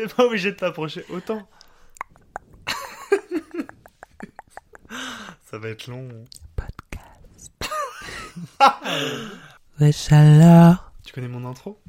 T'es 0.00 0.08
pas 0.08 0.24
obligé 0.24 0.52
de 0.52 0.56
t'approcher 0.56 1.04
autant. 1.10 1.46
Ça 5.44 5.58
va 5.58 5.68
être 5.68 5.88
long. 5.88 6.08
Podcast. 6.56 7.52
Wesh 9.78 10.10
alors? 10.10 10.90
Tu 11.04 11.12
connais 11.12 11.28
mon 11.28 11.44
intro? 11.44 11.82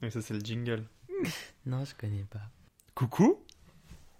Oui, 0.00 0.12
ça 0.12 0.22
c'est 0.22 0.34
le 0.34 0.38
jingle. 0.38 0.84
Non, 1.66 1.84
je 1.84 1.96
connais 1.96 2.24
pas. 2.30 2.52
Coucou, 2.94 3.44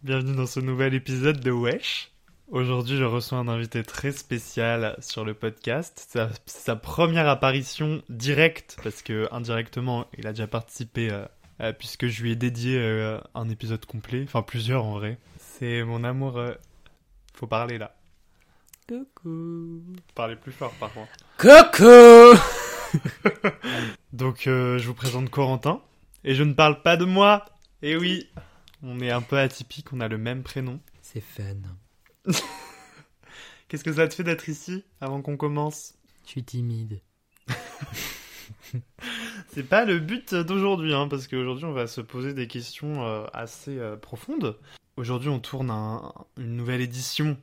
bienvenue 0.03 0.35
dans 0.35 0.47
ce 0.47 0.59
nouvel 0.59 0.93
épisode 0.93 1.39
de 1.39 1.53
Wesh. 1.53 2.11
Aujourd'hui, 2.49 2.97
je 2.97 3.03
reçois 3.03 3.39
un 3.39 3.49
invité 3.49 3.83
très 3.83 4.13
spécial 4.13 4.97
sur 5.01 5.25
le 5.25 5.35
podcast. 5.35 5.93
C'est 5.97 6.19
sa, 6.19 6.31
c'est 6.47 6.65
sa 6.65 6.77
première 6.77 7.29
apparition 7.29 8.03
directe, 8.09 8.77
parce 8.85 9.03
que 9.03 9.29
indirectement, 9.33 10.07
il 10.17 10.29
a 10.29 10.33
déjà 10.33 10.47
participé, 10.47 11.11
euh, 11.11 11.25
euh, 11.61 11.73
puisque 11.73 12.07
je 12.07 12.23
lui 12.23 12.33
ai 12.33 12.37
dédié 12.37 12.79
euh, 12.79 13.19
un 13.35 13.49
épisode 13.49 13.85
complet, 13.87 14.23
enfin 14.25 14.43
plusieurs 14.43 14.85
en 14.85 14.93
vrai. 14.99 15.19
C'est 15.39 15.83
mon 15.85 16.05
amour. 16.05 16.37
euh, 16.39 16.55
Faut 17.35 17.47
parler 17.47 17.79
là. 17.79 17.95
Coucou. 18.89 19.83
Parler 20.15 20.37
plus 20.37 20.53
fort 20.53 20.73
par 20.75 20.93
contre. 20.93 21.13
Coucou 21.39 22.39
Donc, 24.13 24.47
euh, 24.47 24.79
je 24.79 24.87
vous 24.87 24.95
présente 24.95 25.29
Corentin. 25.31 25.83
Et 26.25 26.35
je 26.35 26.43
ne 26.43 26.53
parle 26.55 26.83
pas 26.83 26.97
de 26.97 27.05
moi. 27.05 27.45
Et 27.83 27.97
oui, 27.97 28.29
on 28.83 29.01
est 29.01 29.11
un 29.11 29.23
peu 29.23 29.39
atypique, 29.39 29.93
on 29.93 30.01
a 30.01 30.09
le 30.09 30.19
même 30.19 30.43
prénom. 30.43 30.81
C'est 31.03 31.21
fun. 31.21 31.55
Qu'est-ce 33.69 33.85
que 33.85 33.93
ça 33.93 34.07
te 34.09 34.15
fait 34.15 34.23
d'être 34.25 34.49
ici 34.49 34.85
avant 35.01 35.21
qu'on 35.23 35.37
commence? 35.37 35.95
Je 36.25 36.31
suis 36.31 36.45
timide. 36.45 37.01
C'est 39.53 39.63
pas 39.69 39.85
le 39.85 39.99
but 39.99 40.35
d'aujourd'hui, 40.35 40.93
hein, 40.95 41.09
parce 41.09 41.27
qu'aujourd'hui 41.29 41.65
on 41.65 41.73
va 41.73 41.87
se 41.87 42.01
poser 42.01 42.35
des 42.35 42.47
questions 42.47 43.05
euh, 43.07 43.25
assez 43.33 43.79
euh, 43.79 43.97
profondes. 43.97 44.59
Aujourd'hui 44.97 45.29
on 45.31 45.39
tourne 45.41 45.71
un- 45.71 46.13
une 46.37 46.57
nouvelle 46.57 46.81
édition 46.83 47.39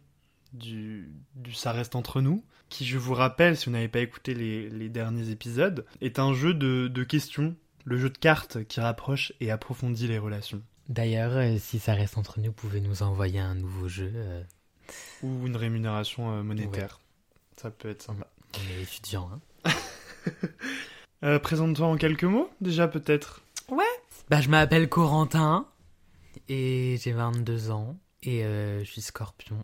du, 0.53 1.09
du 1.35 1.53
Ça 1.53 1.71
reste 1.71 1.95
entre 1.95 2.21
nous, 2.21 2.43
qui 2.69 2.85
je 2.85 2.97
vous 2.99 3.13
rappelle, 3.15 3.57
si 3.57 3.65
vous 3.65 3.71
n'avez 3.71 3.87
pas 3.87 3.99
écouté 3.99 4.35
les, 4.35 4.69
les 4.69 4.89
derniers 4.89 5.29
épisodes, 5.29 5.85
est 6.01 6.19
un 6.19 6.33
jeu 6.33 6.53
de, 6.53 6.87
de 6.87 7.03
questions, 7.03 7.55
le 7.85 7.97
jeu 7.97 8.09
de 8.11 8.17
cartes 8.17 8.63
qui 8.65 8.79
rapproche 8.79 9.33
et 9.39 9.49
approfondit 9.49 10.07
les 10.07 10.19
relations. 10.19 10.61
D'ailleurs, 10.89 11.31
euh, 11.33 11.57
si 11.59 11.79
ça 11.79 11.93
reste 11.95 12.17
entre 12.19 12.39
nous, 12.39 12.47
vous 12.47 12.51
pouvez 12.53 12.81
nous 12.81 13.01
envoyer 13.01 13.39
un 13.39 13.55
nouveau 13.55 13.87
jeu. 13.87 14.11
euh, 14.13 14.43
Ou 15.23 15.47
une 15.47 15.55
rémunération 15.55 16.31
euh, 16.37 16.43
monétaire. 16.43 16.99
Ça 17.57 17.71
peut 17.71 17.89
être 17.89 18.03
sympa. 18.03 18.27
on 18.55 18.79
est 18.79 18.83
étudiants, 18.83 19.31
hein. 19.65 19.71
Euh, 21.23 21.39
Présente-toi 21.39 21.87
en 21.87 21.95
quelques 21.95 22.25
mots, 22.25 22.49
déjà 22.59 22.87
peut-être. 22.87 23.41
Bah, 24.29 24.41
je 24.41 24.49
m'appelle 24.49 24.89
Corentin. 24.89 25.67
Et 26.49 26.97
j'ai 27.01 27.13
22 27.13 27.71
ans. 27.71 27.97
Et 28.23 28.43
euh, 28.43 28.79
je 28.83 28.91
suis 28.91 29.01
scorpion. 29.01 29.57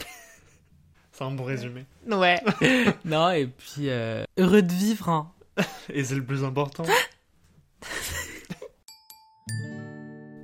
C'est 1.12 1.22
un 1.22 1.30
bon 1.30 1.44
résumé. 1.44 1.84
Ouais. 2.10 2.40
non, 3.04 3.30
et 3.30 3.46
puis 3.46 3.90
euh, 3.90 4.24
heureux 4.38 4.62
de 4.62 4.72
vivre, 4.72 5.08
hein. 5.08 5.32
Et 5.90 6.02
c'est 6.02 6.14
le 6.14 6.24
plus 6.24 6.44
important. 6.44 6.84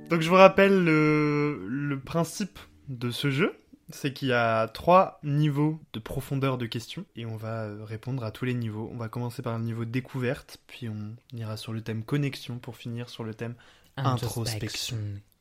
Donc 0.09 0.21
je 0.21 0.29
vous 0.29 0.35
rappelle 0.35 0.83
le, 0.83 1.65
le 1.67 1.99
principe 1.99 2.59
de 2.87 3.09
ce 3.09 3.31
jeu, 3.31 3.58
c'est 3.91 4.13
qu'il 4.13 4.29
y 4.29 4.33
a 4.33 4.67
trois 4.67 5.19
niveaux 5.23 5.79
de 5.93 5.99
profondeur 5.99 6.57
de 6.57 6.65
questions 6.65 7.05
et 7.15 7.25
on 7.25 7.35
va 7.35 7.63
euh, 7.63 7.83
répondre 7.83 8.23
à 8.23 8.31
tous 8.31 8.45
les 8.45 8.53
niveaux. 8.53 8.89
On 8.93 8.97
va 8.97 9.09
commencer 9.09 9.41
par 9.41 9.57
le 9.57 9.63
niveau 9.63 9.85
découverte, 9.85 10.59
puis 10.67 10.89
on 10.89 11.15
ira 11.33 11.57
sur 11.57 11.73
le 11.73 11.81
thème 11.81 12.03
connexion 12.03 12.59
pour 12.59 12.77
finir 12.77 13.09
sur 13.09 13.23
le 13.23 13.33
thème. 13.33 13.55
Introspection. 13.97 14.97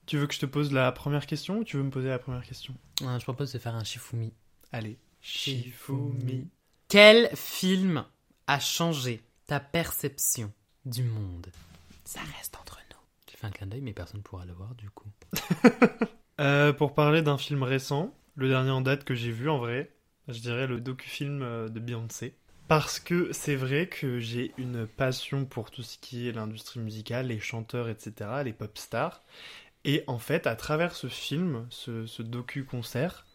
Tu 0.06 0.16
veux 0.16 0.26
que 0.26 0.34
je 0.34 0.40
te 0.40 0.46
pose 0.46 0.72
la 0.72 0.90
première 0.90 1.26
question 1.26 1.58
ou 1.58 1.64
tu 1.64 1.76
veux 1.76 1.82
me 1.82 1.90
poser 1.90 2.08
la 2.08 2.18
première 2.18 2.42
question? 2.42 2.74
Ah, 3.04 3.18
je 3.18 3.24
propose 3.24 3.52
de 3.52 3.58
faire 3.58 3.74
un 3.74 3.84
Shifumi. 3.84 4.32
Allez. 4.72 4.98
Shifumi. 5.20 6.48
Quel 6.88 7.28
film 7.36 8.04
a 8.46 8.58
changé 8.58 9.22
ta 9.46 9.60
perception 9.60 10.50
du 10.86 11.02
monde? 11.02 11.48
Ça 12.04 12.20
reste 12.38 12.56
entre 12.58 12.80
nous. 12.90 12.96
J'ai 13.30 13.36
fait 13.36 13.46
un 13.46 13.50
clin 13.50 13.66
d'œil, 13.66 13.82
mais 13.82 13.92
personne 13.92 14.20
ne 14.20 14.22
pourra 14.22 14.46
le 14.46 14.54
voir 14.54 14.74
du 14.74 14.90
coup. 14.90 15.10
Euh, 16.40 16.72
pour 16.72 16.94
parler 16.94 17.20
d'un 17.20 17.36
film 17.36 17.64
récent, 17.64 18.14
le 18.38 18.48
dernier 18.48 18.70
en 18.70 18.80
date 18.80 19.04
que 19.04 19.14
j'ai 19.14 19.32
vu 19.32 19.50
en 19.50 19.58
vrai, 19.58 19.90
je 20.28 20.38
dirais 20.38 20.66
le 20.68 20.80
docu-film 20.80 21.42
euh, 21.42 21.68
de 21.68 21.80
Beyoncé. 21.80 22.34
Parce 22.68 23.00
que 23.00 23.32
c'est 23.32 23.56
vrai 23.56 23.88
que 23.88 24.20
j'ai 24.20 24.52
une 24.58 24.86
passion 24.86 25.44
pour 25.44 25.70
tout 25.70 25.82
ce 25.82 25.98
qui 25.98 26.28
est 26.28 26.32
l'industrie 26.32 26.80
musicale, 26.80 27.26
les 27.26 27.40
chanteurs, 27.40 27.88
etc., 27.88 28.12
les 28.44 28.52
pop 28.52 28.76
stars. 28.78 29.22
Et 29.84 30.04
en 30.06 30.18
fait, 30.18 30.46
à 30.46 30.54
travers 30.54 30.94
ce 30.94 31.08
film, 31.08 31.66
ce, 31.70 32.06
ce 32.06 32.22
docu-concert, 32.22 33.26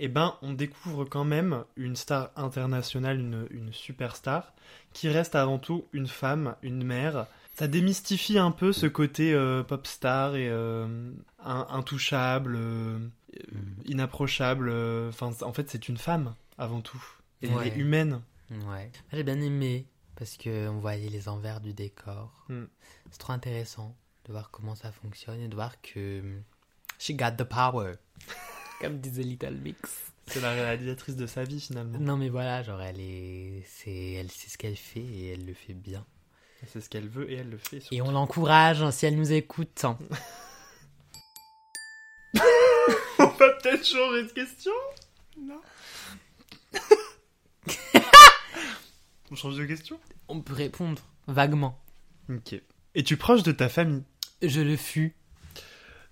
eh 0.00 0.08
ben, 0.08 0.36
on 0.42 0.54
découvre 0.54 1.04
quand 1.04 1.24
même 1.24 1.64
une 1.76 1.96
star 1.96 2.30
internationale, 2.34 3.20
une, 3.20 3.72
superstar, 3.72 4.54
qui 4.92 5.08
reste 5.08 5.34
avant 5.34 5.58
tout 5.58 5.86
une 5.92 6.06
femme, 6.06 6.56
une 6.62 6.82
mère. 6.82 7.26
Ça 7.56 7.68
démystifie 7.68 8.38
un 8.38 8.52
peu 8.52 8.72
ce 8.72 8.86
côté 8.86 9.34
euh, 9.34 9.62
pop 9.62 9.86
star 9.86 10.34
et 10.34 10.48
euh, 10.48 11.12
in- 11.44 11.66
intouchable, 11.70 12.58
inapprochable. 13.86 14.68
euh, 14.70 15.08
Enfin, 15.10 15.30
en 15.42 15.52
fait, 15.52 15.70
c'est 15.70 15.88
une 15.88 15.96
femme 15.98 16.34
avant 16.56 16.80
tout. 16.80 17.02
Et 17.42 17.48
Ouais. 17.48 17.68
Elle 17.68 17.72
est 17.72 17.76
humaine. 17.80 18.20
Ouais. 18.50 18.90
J'ai 19.12 19.22
bien 19.22 19.40
aimé 19.40 19.86
parce 20.16 20.36
que 20.36 20.68
on 20.68 20.78
voyait 20.78 21.08
les 21.08 21.28
envers 21.28 21.60
du 21.60 21.72
décor. 21.72 22.32
Hmm. 22.48 22.64
C'est 23.10 23.18
trop 23.18 23.32
intéressant 23.32 23.94
de 24.26 24.32
voir 24.32 24.50
comment 24.50 24.74
ça 24.74 24.90
fonctionne 24.92 25.40
et 25.40 25.48
de 25.48 25.54
voir 25.54 25.80
que 25.82 26.22
she 26.98 27.12
got 27.12 27.32
the 27.38 27.44
power. 27.44 27.94
Comme 28.80 28.98
disait 29.00 29.22
Little 29.22 29.54
Mix. 29.56 30.12
C'est 30.26 30.40
la 30.40 30.52
réalisatrice 30.52 31.16
de 31.16 31.26
sa 31.26 31.44
vie 31.44 31.60
finalement. 31.60 31.98
Non 31.98 32.16
mais 32.16 32.28
voilà, 32.28 32.62
genre 32.62 32.80
elle 32.82 33.00
est, 33.00 33.62
c'est, 33.66 34.12
elle 34.12 34.30
sait 34.30 34.48
ce 34.50 34.58
qu'elle 34.58 34.76
fait 34.76 35.00
et 35.00 35.32
elle 35.32 35.46
le 35.46 35.54
fait 35.54 35.72
bien. 35.74 36.04
C'est 36.66 36.80
ce 36.80 36.88
qu'elle 36.90 37.08
veut 37.08 37.30
et 37.30 37.36
elle 37.36 37.48
le 37.50 37.56
fait. 37.58 37.80
surtout. 37.80 37.94
Et 37.94 38.02
on 38.02 38.10
l'encourage 38.10 38.82
hein, 38.82 38.90
si 38.90 39.06
elle 39.06 39.16
nous 39.16 39.32
écoute. 39.32 39.84
On 39.84 39.96
va 43.38 43.50
peut-être 43.54 43.86
changer 43.86 44.24
de 44.24 44.28
question 44.32 44.72
Non. 45.40 45.60
on 49.30 49.36
change 49.36 49.56
de 49.56 49.64
question? 49.66 49.98
On 50.28 50.40
peut 50.40 50.54
répondre 50.54 51.02
vaguement. 51.26 51.78
Ok. 52.30 52.60
Es-tu 52.94 53.16
proche 53.16 53.42
de 53.42 53.52
ta 53.52 53.68
famille? 53.68 54.02
Je 54.42 54.60
le 54.60 54.76
fus. 54.76 55.14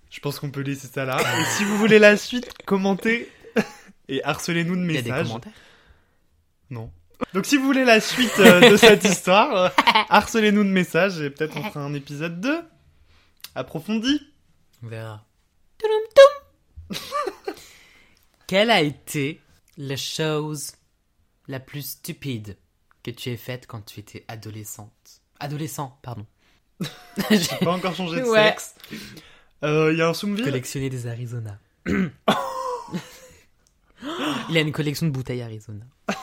Je 0.09 0.19
pense 0.19 0.39
qu'on 0.39 0.51
peut 0.51 0.61
laisser 0.61 0.87
ça 0.87 1.05
là. 1.05 1.17
Et 1.19 1.45
si 1.57 1.63
vous 1.63 1.77
voulez 1.77 1.99
la 1.99 2.17
suite, 2.17 2.51
commentez 2.65 3.29
et 4.07 4.23
harcelez-nous 4.23 4.75
de 4.75 4.81
Il 4.83 4.91
y 4.95 4.97
a 4.97 5.01
des 5.01 5.09
messages. 5.11 5.27
commentaires? 5.27 5.53
Non. 6.69 6.91
Donc 7.33 7.45
si 7.45 7.57
vous 7.57 7.65
voulez 7.65 7.83
la 7.85 7.99
suite 7.99 8.37
euh, 8.39 8.69
de 8.71 8.77
cette 8.77 9.03
histoire, 9.05 9.55
euh, 9.55 9.69
harcelez-nous 10.09 10.63
de 10.63 10.69
messages 10.69 11.19
et 11.19 11.29
peut-être 11.29 11.57
on 11.57 11.63
fera 11.63 11.83
un 11.83 11.93
épisode 11.93 12.39
2 12.39 12.59
approfondi. 13.55 14.21
On 14.83 14.87
verra. 14.87 15.25
Quelle 18.47 18.69
a 18.71 18.81
été 18.81 19.41
la 19.77 19.95
chose 19.95 20.73
la 21.47 21.59
plus 21.59 21.81
stupide 21.85 22.57
que 23.03 23.11
tu 23.11 23.29
aies 23.29 23.37
faite 23.37 23.67
quand 23.67 23.81
tu 23.81 23.99
étais 23.99 24.25
adolescente? 24.27 25.21
Adolescent, 25.39 25.99
pardon. 26.01 26.25
J'ai 27.29 27.57
Pas 27.61 27.71
encore 27.73 27.95
changé 27.95 28.21
de 28.21 28.25
Ouais. 28.25 28.49
sexe. 28.49 28.75
Euh, 29.63 29.91
Il 29.91 29.97
y 29.99 30.01
a 30.01 30.07
un 30.09 30.13
Soumville 30.13 30.45
collectionné 30.45 30.89
des 30.89 31.07
Arizona. 31.07 31.59
Il 34.49 34.57
a 34.57 34.61
une 34.61 34.71
collection 34.71 35.05
de 35.07 35.11
bouteilles 35.11 35.41
Arizona. 35.41 35.85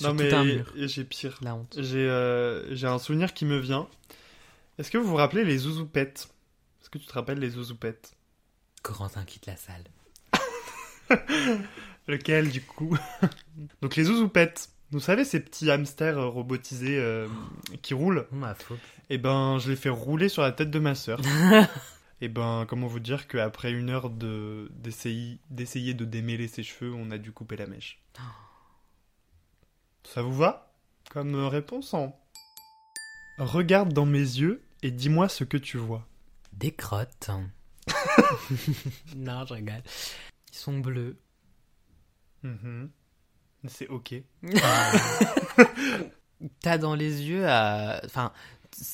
Non 0.00 0.08
tout 0.10 0.14
mais 0.24 0.32
un 0.34 0.42
mur. 0.42 0.72
j'ai 0.74 1.04
pire. 1.04 1.38
La 1.40 1.54
honte. 1.54 1.76
J'ai 1.80 1.98
euh, 2.08 2.74
j'ai 2.74 2.88
un 2.88 2.98
souvenir 2.98 3.32
qui 3.32 3.44
me 3.44 3.58
vient. 3.60 3.88
Est-ce 4.76 4.90
que 4.90 4.98
vous 4.98 5.06
vous 5.06 5.14
rappelez 5.14 5.44
les 5.44 5.56
zouzoupettes 5.58 6.28
Est-ce 6.82 6.90
que 6.90 6.98
tu 6.98 7.06
te 7.06 7.12
rappelles 7.12 7.38
les 7.38 7.50
zouzoupettes 7.50 8.12
Corentin 8.82 9.24
quitte 9.24 9.46
la 9.46 9.56
salle. 9.56 9.84
Lequel 12.06 12.50
du 12.50 12.60
coup 12.60 12.96
Donc 13.82 13.96
les 13.96 14.04
zouzoupettes. 14.04 14.70
Vous 14.90 15.00
savez 15.00 15.24
ces 15.24 15.40
petits 15.40 15.70
hamsters 15.70 16.18
euh, 16.18 16.28
robotisés 16.28 16.98
euh, 16.98 17.26
qui 17.82 17.94
roulent 17.94 18.26
Oh, 18.30 18.36
ma 18.36 18.54
faute. 18.54 18.78
Eh 19.10 19.18
ben, 19.18 19.58
je 19.58 19.70
l'ai 19.70 19.76
fait 19.76 19.88
rouler 19.88 20.28
sur 20.28 20.42
la 20.42 20.52
tête 20.52 20.70
de 20.70 20.78
ma 20.78 20.94
sœur. 20.94 21.20
Et 22.20 22.28
ben, 22.28 22.64
comment 22.68 22.86
vous 22.86 23.00
dire 23.00 23.26
qu'après 23.26 23.72
une 23.72 23.90
heure 23.90 24.08
de 24.08 24.70
d'essayer 24.72 25.40
d'essayer 25.50 25.94
de 25.94 26.04
démêler 26.04 26.48
ses 26.48 26.62
cheveux, 26.62 26.94
on 26.94 27.10
a 27.10 27.18
dû 27.18 27.32
couper 27.32 27.56
la 27.56 27.66
mèche. 27.66 28.00
Ça 30.04 30.22
vous 30.22 30.34
va 30.34 30.72
Comme 31.10 31.34
euh, 31.34 31.48
réponse 31.48 31.92
en... 31.92 32.18
Regarde 33.38 33.92
dans 33.92 34.06
mes 34.06 34.18
yeux 34.18 34.62
et 34.82 34.90
dis-moi 34.92 35.28
ce 35.28 35.42
que 35.42 35.56
tu 35.56 35.76
vois. 35.76 36.06
Des 36.52 36.72
crottes. 36.72 37.30
non, 39.16 39.44
je 39.46 39.54
rigole. 39.54 39.82
Ils 40.54 40.58
sont 40.58 40.78
bleus. 40.78 41.18
Mhm. 42.44 42.90
C'est 43.66 43.88
ok. 43.88 44.14
T'as 46.60 46.78
dans 46.78 46.94
les 46.94 47.22
yeux, 47.22 47.44
enfin, 47.44 48.32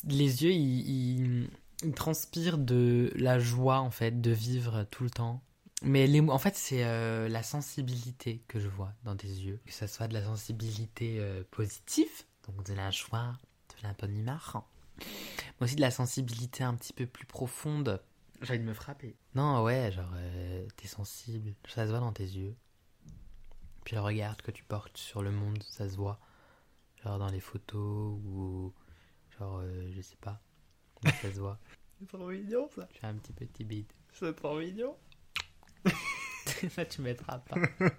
les 0.06 0.44
yeux, 0.44 0.52
ils, 0.52 0.88
ils- 0.88 1.50
il 1.82 1.92
transpire 1.92 2.58
de 2.58 3.10
la 3.16 3.38
joie 3.38 3.80
en 3.80 3.90
fait 3.90 4.20
de 4.20 4.30
vivre 4.30 4.84
tout 4.90 5.02
le 5.04 5.10
temps. 5.10 5.42
Mais 5.82 6.06
les, 6.06 6.20
en 6.20 6.38
fait, 6.38 6.54
c'est 6.56 6.84
euh, 6.84 7.26
la 7.28 7.42
sensibilité 7.42 8.42
que 8.48 8.60
je 8.60 8.68
vois 8.68 8.92
dans 9.04 9.16
tes 9.16 9.28
yeux. 9.28 9.60
Que 9.66 9.72
ce 9.72 9.86
soit 9.86 10.08
de 10.08 10.14
la 10.14 10.22
sensibilité 10.22 11.16
euh, 11.20 11.42
positive, 11.50 12.10
donc 12.46 12.64
de 12.66 12.74
la 12.74 12.90
joie, 12.90 13.32
de 13.70 13.88
la 13.88 13.94
bonne 13.94 14.16
humeur. 14.16 14.62
Mais 14.98 15.64
aussi 15.64 15.76
de 15.76 15.80
la 15.80 15.90
sensibilité 15.90 16.62
un 16.64 16.74
petit 16.74 16.92
peu 16.92 17.06
plus 17.06 17.24
profonde. 17.26 18.00
J'ai 18.40 18.54
envie 18.54 18.60
de 18.60 18.64
me 18.64 18.75
frapper. 18.75 19.16
Non, 19.34 19.62
ouais, 19.62 19.92
genre, 19.92 20.12
euh, 20.14 20.66
t'es 20.76 20.88
sensible. 20.88 21.54
Ça 21.69 21.84
se 21.84 21.90
voit 21.90 22.00
dans 22.00 22.12
tes 22.12 22.25
yeux. 22.25 22.56
Puis 23.84 23.96
le 23.96 24.02
regard 24.02 24.37
que 24.38 24.50
tu 24.50 24.64
portes 24.64 24.96
sur 24.96 25.22
le 25.22 25.31
monde, 25.31 25.62
ça 25.62 25.88
se 25.88 25.96
voit. 25.96 26.19
Genre 27.04 27.19
dans 27.19 27.28
les 27.31 27.40
photos 27.40 28.19
ou. 28.25 28.72
Genre, 29.38 29.60
euh, 29.62 29.90
je 29.92 30.00
sais 30.00 30.16
pas. 30.20 30.40
Mais 31.04 31.12
ça 31.12 31.32
se 31.32 31.40
voit. 31.40 31.58
C'est 32.00 32.08
trop 32.08 32.28
mignon 32.28 32.69
ça. 32.75 32.88
Tu 32.94 33.04
as 33.04 33.08
un 33.08 33.14
petit 33.16 33.32
peu 33.32 33.46
timide. 33.46 33.92
C'est 34.12 34.34
trop 34.34 34.58
mignon. 34.58 34.96
Ça, 36.70 36.84
tu 36.84 37.02
mettras 37.02 37.38
pas. 37.38 37.56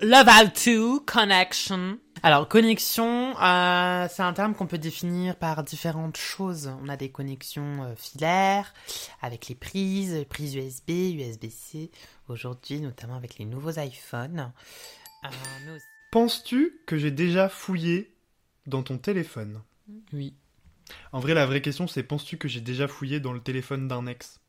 Level 0.00 0.52
2, 0.64 1.00
connection. 1.00 1.98
Alors, 2.22 2.48
connexion, 2.48 3.38
euh, 3.40 4.06
c'est 4.10 4.22
un 4.22 4.32
terme 4.32 4.54
qu'on 4.54 4.66
peut 4.66 4.78
définir 4.78 5.36
par 5.36 5.62
différentes 5.62 6.16
choses. 6.16 6.70
On 6.82 6.88
a 6.88 6.96
des 6.96 7.10
connexions 7.10 7.84
euh, 7.84 7.94
filaires, 7.96 8.74
avec 9.22 9.48
les 9.48 9.54
prises, 9.54 10.24
prises 10.28 10.54
USB, 10.54 10.90
USB-C, 10.90 11.90
aujourd'hui, 12.28 12.80
notamment 12.80 13.16
avec 13.16 13.38
les 13.38 13.44
nouveaux 13.44 13.78
iPhones. 13.78 14.52
Euh, 15.24 15.78
Penses-tu 16.10 16.80
que 16.86 16.96
j'ai 16.96 17.10
déjà 17.10 17.48
fouillé 17.48 18.14
dans 18.66 18.82
ton 18.82 18.98
téléphone? 18.98 19.60
Oui. 20.12 20.34
En 21.12 21.20
vrai, 21.20 21.34
la 21.34 21.46
vraie 21.46 21.60
question, 21.60 21.86
c'est 21.86 22.02
penses-tu 22.02 22.38
que 22.38 22.48
j'ai 22.48 22.60
déjà 22.60 22.88
fouillé 22.88 23.20
dans 23.20 23.32
le 23.32 23.40
téléphone 23.40 23.88
d'un 23.88 24.06
ex? 24.06 24.40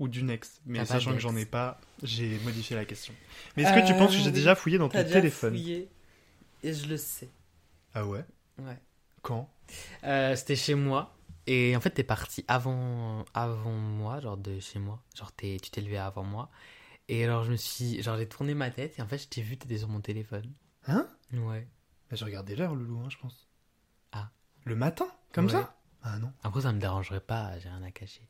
Ou 0.00 0.08
d'une 0.08 0.30
ex 0.30 0.60
Mais 0.66 0.84
sachant 0.84 1.12
que 1.12 1.20
j'en 1.20 1.36
ai 1.36 1.44
pas, 1.46 1.80
j'ai 2.02 2.38
modifié 2.40 2.74
la 2.74 2.84
question. 2.84 3.14
Mais 3.56 3.62
est-ce 3.62 3.72
que 3.72 3.86
tu 3.86 3.94
penses 3.94 4.16
que 4.16 4.22
j'ai 4.22 4.32
déjà 4.32 4.54
fouillé 4.56 4.78
dans 4.78 4.88
ton 4.88 5.04
téléphone? 5.04 5.56
Et 6.64 6.72
je 6.74 6.86
le 6.88 6.96
sais. 6.96 7.30
Ah 7.94 8.04
ouais? 8.06 8.24
Ouais. 8.58 8.78
Quand? 9.22 9.48
Euh, 10.04 10.34
c'était 10.36 10.56
chez 10.56 10.74
moi. 10.74 11.16
Et 11.46 11.76
en 11.76 11.80
fait, 11.80 11.90
t'es 11.90 12.04
parti 12.04 12.44
avant, 12.48 13.24
avant 13.34 13.70
moi, 13.72 14.18
genre 14.20 14.36
de 14.38 14.58
chez 14.60 14.78
moi. 14.78 15.02
Genre, 15.14 15.30
t'es, 15.32 15.58
tu 15.62 15.70
t'es 15.70 15.80
levé 15.82 15.98
avant 15.98 16.24
moi. 16.24 16.50
Et 17.08 17.22
alors, 17.24 17.44
je 17.44 17.52
me 17.52 17.56
suis. 17.56 18.02
Genre, 18.02 18.16
j'ai 18.16 18.28
tourné 18.28 18.54
ma 18.54 18.70
tête 18.70 18.98
et 18.98 19.02
en 19.02 19.06
fait, 19.06 19.18
je 19.18 19.28
t'ai 19.28 19.42
vu, 19.42 19.56
t'étais 19.58 19.78
sur 19.78 19.88
mon 19.88 20.00
téléphone. 20.00 20.52
Hein? 20.86 21.06
Ouais. 21.32 21.68
bah, 22.10 22.16
J'ai 22.16 22.24
regardé 22.24 22.56
l'heure, 22.56 22.74
Loulou, 22.74 23.00
hein, 23.00 23.08
je 23.10 23.18
pense. 23.18 23.46
Ah. 24.12 24.30
Le 24.64 24.74
matin? 24.74 25.06
Comme 25.32 25.46
Ouais. 25.46 25.52
ça? 25.52 25.76
Ah 26.02 26.18
non. 26.18 26.32
Après, 26.42 26.62
ça 26.62 26.72
me 26.72 26.78
dérangerait 26.80 27.20
pas, 27.20 27.58
j'ai 27.58 27.68
rien 27.68 27.82
à 27.82 27.90
cacher. 27.90 28.26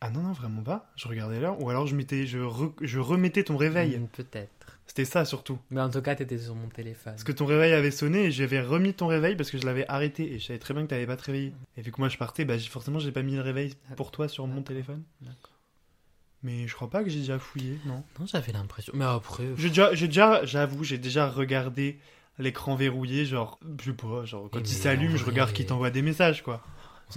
Ah 0.00 0.10
non, 0.10 0.22
non, 0.22 0.32
vraiment 0.32 0.62
pas. 0.62 0.90
Je 0.96 1.08
regardais 1.08 1.40
l'heure. 1.40 1.60
Ou 1.60 1.70
alors 1.70 1.86
je, 1.86 1.94
mettais, 1.96 2.26
je, 2.26 2.38
re- 2.38 2.72
je 2.80 2.98
remettais 3.00 3.42
ton 3.44 3.56
réveil. 3.56 3.98
Hmm, 3.98 4.06
Peut-être. 4.08 4.50
C'était 4.86 5.04
ça 5.04 5.24
surtout. 5.24 5.58
Mais 5.70 5.80
en 5.80 5.90
tout 5.90 6.00
cas, 6.00 6.14
t'étais 6.14 6.38
sur 6.38 6.54
mon 6.54 6.68
téléphone. 6.68 7.12
Parce 7.12 7.24
que 7.24 7.32
ton 7.32 7.44
réveil 7.46 7.72
avait 7.74 7.90
sonné 7.90 8.24
et 8.26 8.30
j'avais 8.30 8.60
remis 8.60 8.94
ton 8.94 9.06
réveil 9.06 9.36
parce 9.36 9.50
que 9.50 9.58
je 9.58 9.66
l'avais 9.66 9.86
arrêté 9.88 10.32
et 10.32 10.38
je 10.38 10.46
savais 10.46 10.58
très 10.58 10.72
bien 10.72 10.84
que 10.84 10.88
t'avais 10.88 11.06
pas 11.06 11.16
te 11.16 11.24
réveillé. 11.24 11.52
Et 11.76 11.82
vu 11.82 11.92
que 11.92 12.00
moi 12.00 12.08
je 12.08 12.16
partais, 12.16 12.44
bah 12.46 12.58
forcément 12.58 12.98
j'ai 12.98 13.12
pas 13.12 13.22
mis 13.22 13.34
le 13.34 13.42
réveil 13.42 13.74
pour 13.96 14.10
toi 14.12 14.28
sur 14.28 14.46
mon 14.46 14.62
téléphone. 14.62 15.02
D'accord. 15.20 15.52
Mais 16.42 16.68
je 16.68 16.74
crois 16.74 16.88
pas 16.88 17.02
que 17.04 17.10
j'ai 17.10 17.18
déjà 17.20 17.38
fouillé, 17.38 17.78
non. 17.84 18.02
Non, 18.18 18.26
j'avais 18.26 18.52
l'impression. 18.52 18.92
Mais 18.96 19.04
après. 19.04 19.44
J'ai 19.56 19.68
déjà, 19.68 19.92
j'ai 19.94 20.06
déjà, 20.06 20.44
j'avoue, 20.46 20.84
j'ai 20.84 20.96
déjà 20.98 21.28
regardé 21.28 21.98
l'écran 22.38 22.76
verrouillé, 22.76 23.26
genre, 23.26 23.58
je 23.82 23.90
sais 23.90 23.96
pas, 23.96 24.24
genre 24.24 24.48
quand 24.50 24.60
il 24.60 24.68
s'allume, 24.68 25.16
je 25.16 25.24
regarde 25.24 25.52
qui 25.52 25.66
t'envoie 25.66 25.90
des 25.90 26.02
messages, 26.02 26.42
quoi. 26.42 26.62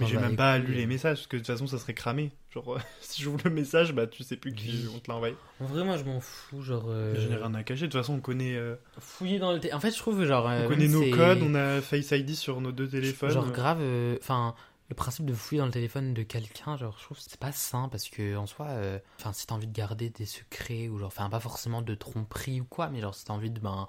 Mais 0.00 0.06
j'ai 0.06 0.16
bat 0.16 0.22
même 0.22 0.36
pas 0.36 0.58
lu 0.58 0.72
les 0.74 0.86
messages 0.86 1.18
parce 1.18 1.26
que 1.26 1.36
de 1.36 1.42
toute 1.42 1.46
façon 1.48 1.66
ça 1.66 1.78
serait 1.78 1.94
cramé. 1.94 2.32
Genre, 2.50 2.78
si 3.00 3.22
j'ouvre 3.22 3.38
le 3.44 3.50
message, 3.50 3.92
bah 3.92 4.06
tu 4.06 4.22
sais 4.22 4.36
plus 4.36 4.54
qui 4.54 4.86
on 4.94 4.98
te 4.98 5.10
l'a 5.10 5.16
envoyé. 5.16 5.36
En 5.60 5.64
vrai, 5.66 5.84
moi, 5.84 5.96
je 5.96 6.04
m'en 6.04 6.20
fous. 6.20 6.62
Genre. 6.62 6.84
euh, 6.88 7.14
Je 7.14 7.28
n'ai 7.28 7.36
rien 7.36 7.52
à 7.54 7.62
cacher. 7.62 7.82
De 7.82 7.92
toute 7.92 8.00
façon, 8.00 8.14
on 8.14 8.20
connaît, 8.20 8.54
euh, 8.56 8.76
Fouiller 8.98 9.38
dans 9.38 9.52
le. 9.52 9.60
En 9.74 9.80
fait, 9.80 9.90
je 9.90 9.98
trouve, 9.98 10.24
genre. 10.24 10.48
euh, 10.48 10.64
on 10.64 10.68
connaît 10.68 10.88
nos 10.88 11.08
codes, 11.10 11.40
on 11.42 11.54
a 11.54 11.80
Face 11.80 12.10
ID 12.10 12.34
sur 12.34 12.60
nos 12.60 12.72
deux 12.72 12.88
téléphones. 12.88 13.30
Genre 13.30 13.50
grave, 13.52 13.78
euh, 13.80 14.16
enfin, 14.20 14.54
le 14.88 14.94
principe 14.94 15.24
de 15.24 15.32
fouiller 15.34 15.60
dans 15.60 15.66
le 15.66 15.72
téléphone 15.72 16.12
de 16.12 16.22
quelqu'un, 16.22 16.76
genre, 16.76 16.94
je 16.98 17.04
trouve 17.04 17.18
c'est 17.18 17.38
pas 17.40 17.52
sain 17.52 17.88
parce 17.90 18.08
que 18.10 18.36
en 18.36 18.46
soi, 18.46 18.66
euh, 18.68 18.98
enfin, 19.18 19.32
si 19.32 19.46
t'as 19.46 19.54
envie 19.54 19.66
de 19.66 19.72
garder 19.72 20.10
des 20.10 20.26
secrets 20.26 20.88
ou 20.88 20.98
genre, 20.98 21.08
enfin, 21.08 21.30
pas 21.30 21.40
forcément 21.40 21.80
de 21.80 21.94
tromperie 21.94 22.60
ou 22.60 22.64
quoi, 22.64 22.88
mais 22.90 23.00
genre, 23.00 23.14
si 23.14 23.24
t'as 23.24 23.32
envie 23.32 23.50
de, 23.50 23.58
ben, 23.60 23.86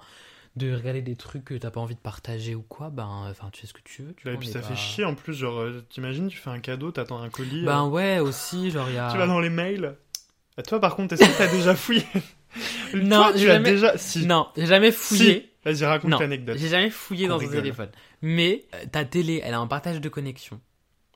de 0.56 0.72
regarder 0.74 1.02
des 1.02 1.16
trucs 1.16 1.44
que 1.44 1.54
t'as 1.54 1.70
pas 1.70 1.80
envie 1.80 1.94
de 1.96 2.00
partager 2.00 2.54
ou 2.54 2.62
quoi, 2.62 2.90
ben, 2.90 3.26
enfin, 3.30 3.48
tu 3.52 3.62
fais 3.62 3.66
ce 3.66 3.72
que 3.72 3.80
tu 3.84 4.02
veux. 4.02 4.14
Tu 4.14 4.28
Ouais, 4.28 4.34
et 4.34 4.36
puis 4.36 4.48
ça 4.48 4.62
fait 4.62 4.76
chier 4.76 5.04
en 5.04 5.14
plus, 5.14 5.34
genre, 5.34 5.58
euh, 5.60 5.84
t'imagines, 5.90 6.28
tu 6.28 6.38
fais 6.38 6.50
un 6.50 6.60
cadeau, 6.60 6.92
t'attends 6.92 7.20
un 7.20 7.28
colis. 7.30 7.64
Ben 7.64 7.84
euh, 7.84 7.88
ouais, 7.88 8.18
aussi, 8.20 8.70
genre, 8.70 8.88
il 8.88 8.94
y 8.94 8.98
a. 8.98 9.10
Tu 9.10 9.18
vas 9.18 9.26
dans 9.26 9.40
les 9.40 9.50
mails. 9.50 9.96
À 10.56 10.62
toi, 10.62 10.80
par 10.80 10.94
contre, 10.94 11.14
est-ce 11.14 11.24
que 11.28 11.38
t'as 11.38 11.50
déjà 11.50 11.74
fouillé? 11.74 12.04
Non, 12.94 13.16
Toi, 13.24 13.32
tu 13.32 13.38
j'ai 13.40 13.50
as 13.50 13.54
jamais- 13.54 13.70
déjà. 13.72 13.98
Si. 13.98 14.26
Non, 14.26 14.46
j'ai 14.56 14.66
jamais 14.66 14.92
fouillé. 14.92 15.50
Vas-y, 15.64 15.84
raconte 15.84 16.10
Non, 16.12 16.18
l'anecdote. 16.20 16.56
J'ai 16.56 16.68
jamais 16.68 16.90
fouillé 16.90 17.26
dans 17.26 17.40
ton 17.40 17.48
téléphone. 17.48 17.88
Mais 18.22 18.64
euh, 18.76 18.84
ta 18.92 19.04
télé, 19.04 19.40
elle 19.42 19.54
a 19.54 19.58
un 19.58 19.66
partage 19.66 20.00
de 20.00 20.08
connexion 20.08 20.60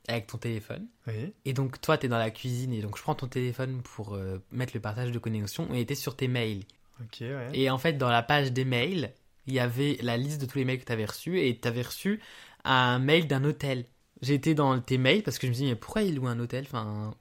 avec 0.09 0.27
ton 0.27 0.37
téléphone. 0.37 0.85
Oui. 1.07 1.31
Et 1.45 1.53
donc 1.53 1.79
toi, 1.79 1.97
t'es 1.97 2.09
dans 2.09 2.17
la 2.17 2.29
cuisine 2.31 2.73
et 2.73 2.81
donc 2.81 2.97
je 2.97 3.01
prends 3.03 3.15
ton 3.15 3.27
téléphone 3.27 3.81
pour 3.83 4.15
euh, 4.15 4.39
mettre 4.51 4.73
le 4.73 4.81
partage 4.81 5.13
de 5.13 5.19
connexion 5.19 5.73
et 5.73 5.85
t'es 5.85 5.95
sur 5.95 6.17
tes 6.17 6.27
mails. 6.27 6.63
Ok, 6.99 7.19
ouais. 7.21 7.47
Et 7.53 7.69
en 7.69 7.77
fait, 7.77 7.93
dans 7.93 8.09
la 8.09 8.21
page 8.21 8.51
des 8.51 8.65
mails, 8.65 9.13
il 9.49 9.55
y 9.55 9.59
avait 9.59 9.97
la 10.01 10.15
liste 10.17 10.39
de 10.41 10.45
tous 10.45 10.57
les 10.59 10.65
mails 10.65 10.79
que 10.79 10.85
t'avais 10.85 11.05
reçus 11.05 11.39
et 11.41 11.57
t'avais 11.59 11.81
reçu 11.81 12.21
un 12.63 12.99
mail 12.99 13.27
d'un 13.27 13.43
hôtel. 13.43 13.85
J'étais 14.21 14.53
dans 14.53 14.79
tes 14.79 14.97
mails 14.97 15.23
parce 15.23 15.37
que 15.39 15.47
je 15.47 15.51
me 15.51 15.55
suis 15.55 15.63
dit, 15.65 15.69
mais 15.71 15.75
pourquoi 15.75 16.03
il 16.03 16.15
loue 16.15 16.27
un 16.27 16.39
hôtel? 16.39 16.65
Enfin, 16.67 17.13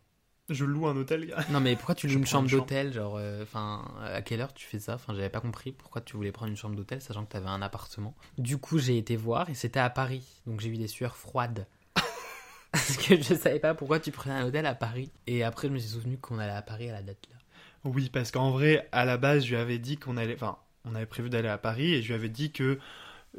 Je 0.49 0.65
loue 0.65 0.87
un 0.89 0.97
hôtel, 0.97 1.27
gars. 1.27 1.45
non, 1.51 1.61
mais 1.61 1.77
pourquoi 1.77 1.95
tu 1.95 2.07
loues 2.09 2.19
une 2.19 2.27
chambre. 2.27 2.49
d'hôtel 2.51 2.93
Genre, 2.93 3.17
euh, 3.17 3.43
enfin, 3.43 3.85
à 4.03 4.21
quelle 4.23 4.41
heure 4.41 4.53
tu 4.53 4.67
fais 4.67 4.79
ça? 4.79 4.95
Enfin, 4.95 5.15
j'avais 5.15 5.29
pas 5.31 5.41
compris 5.41 5.73
pourquoi 5.73 6.01
tu 6.01 6.17
voulais 6.17 6.33
prendre 6.33 6.51
une 6.51 6.57
chambre 6.57 6.75
d'hôtel 6.77 7.01
sachant 7.01 7.25
que 7.25 7.31
t'avais 7.33 7.49
un 7.49 7.63
appartement. 7.63 8.15
Du 8.37 8.59
coup, 8.59 8.79
j'ai 8.79 8.99
été 8.99 9.17
voir 9.17 9.49
et 9.51 9.55
c'était 9.55 9.81
à 9.81 9.91
Paris. 9.91 10.25
Donc 10.47 10.61
j'ai 10.61 10.69
eu 10.71 10.77
des 10.77 10.89
sueurs 10.89 11.17
froides. 11.17 11.67
Parce 12.73 12.97
que 12.99 13.17
je 13.17 13.35
savais 13.35 13.61
pas 13.61 13.75
pourquoi 13.75 14.01
tu 14.01 14.11
prenais 14.11 14.35
un 14.35 14.47
hôtel 14.47 14.67
à 14.67 14.75
Paris. 14.75 15.11
Et 15.27 15.43
après, 15.45 15.69
je 15.69 15.73
me 15.73 15.79
suis 15.79 15.89
souvenu 15.91 16.19
qu'on 16.19 16.39
allait 16.39 16.53
à 16.53 16.63
Paris 16.63 16.89
à 16.91 16.93
la 16.93 17.03
date 17.03 17.27
là. 17.31 17.37
Oui, 17.85 18.11
parce 18.13 18.33
qu'en 18.33 18.51
vrai, 18.51 18.89
à 18.93 19.05
la 19.05 19.17
base, 19.17 19.45
je 19.45 19.51
lui 19.51 19.57
avais 19.57 19.79
dit 19.79 19.97
qu'on 19.99 20.17
allait. 20.17 20.35
Enfin, 20.35 20.59
on 20.91 20.95
avait 20.95 21.07
prévu 21.07 21.31
d'aller 21.31 21.49
à 21.49 21.59
Paris 21.59 21.95
et 21.95 22.03
je 22.03 22.09
lui 22.09 22.15
avais 22.15 22.29
dit 22.29 22.51
que 22.53 22.79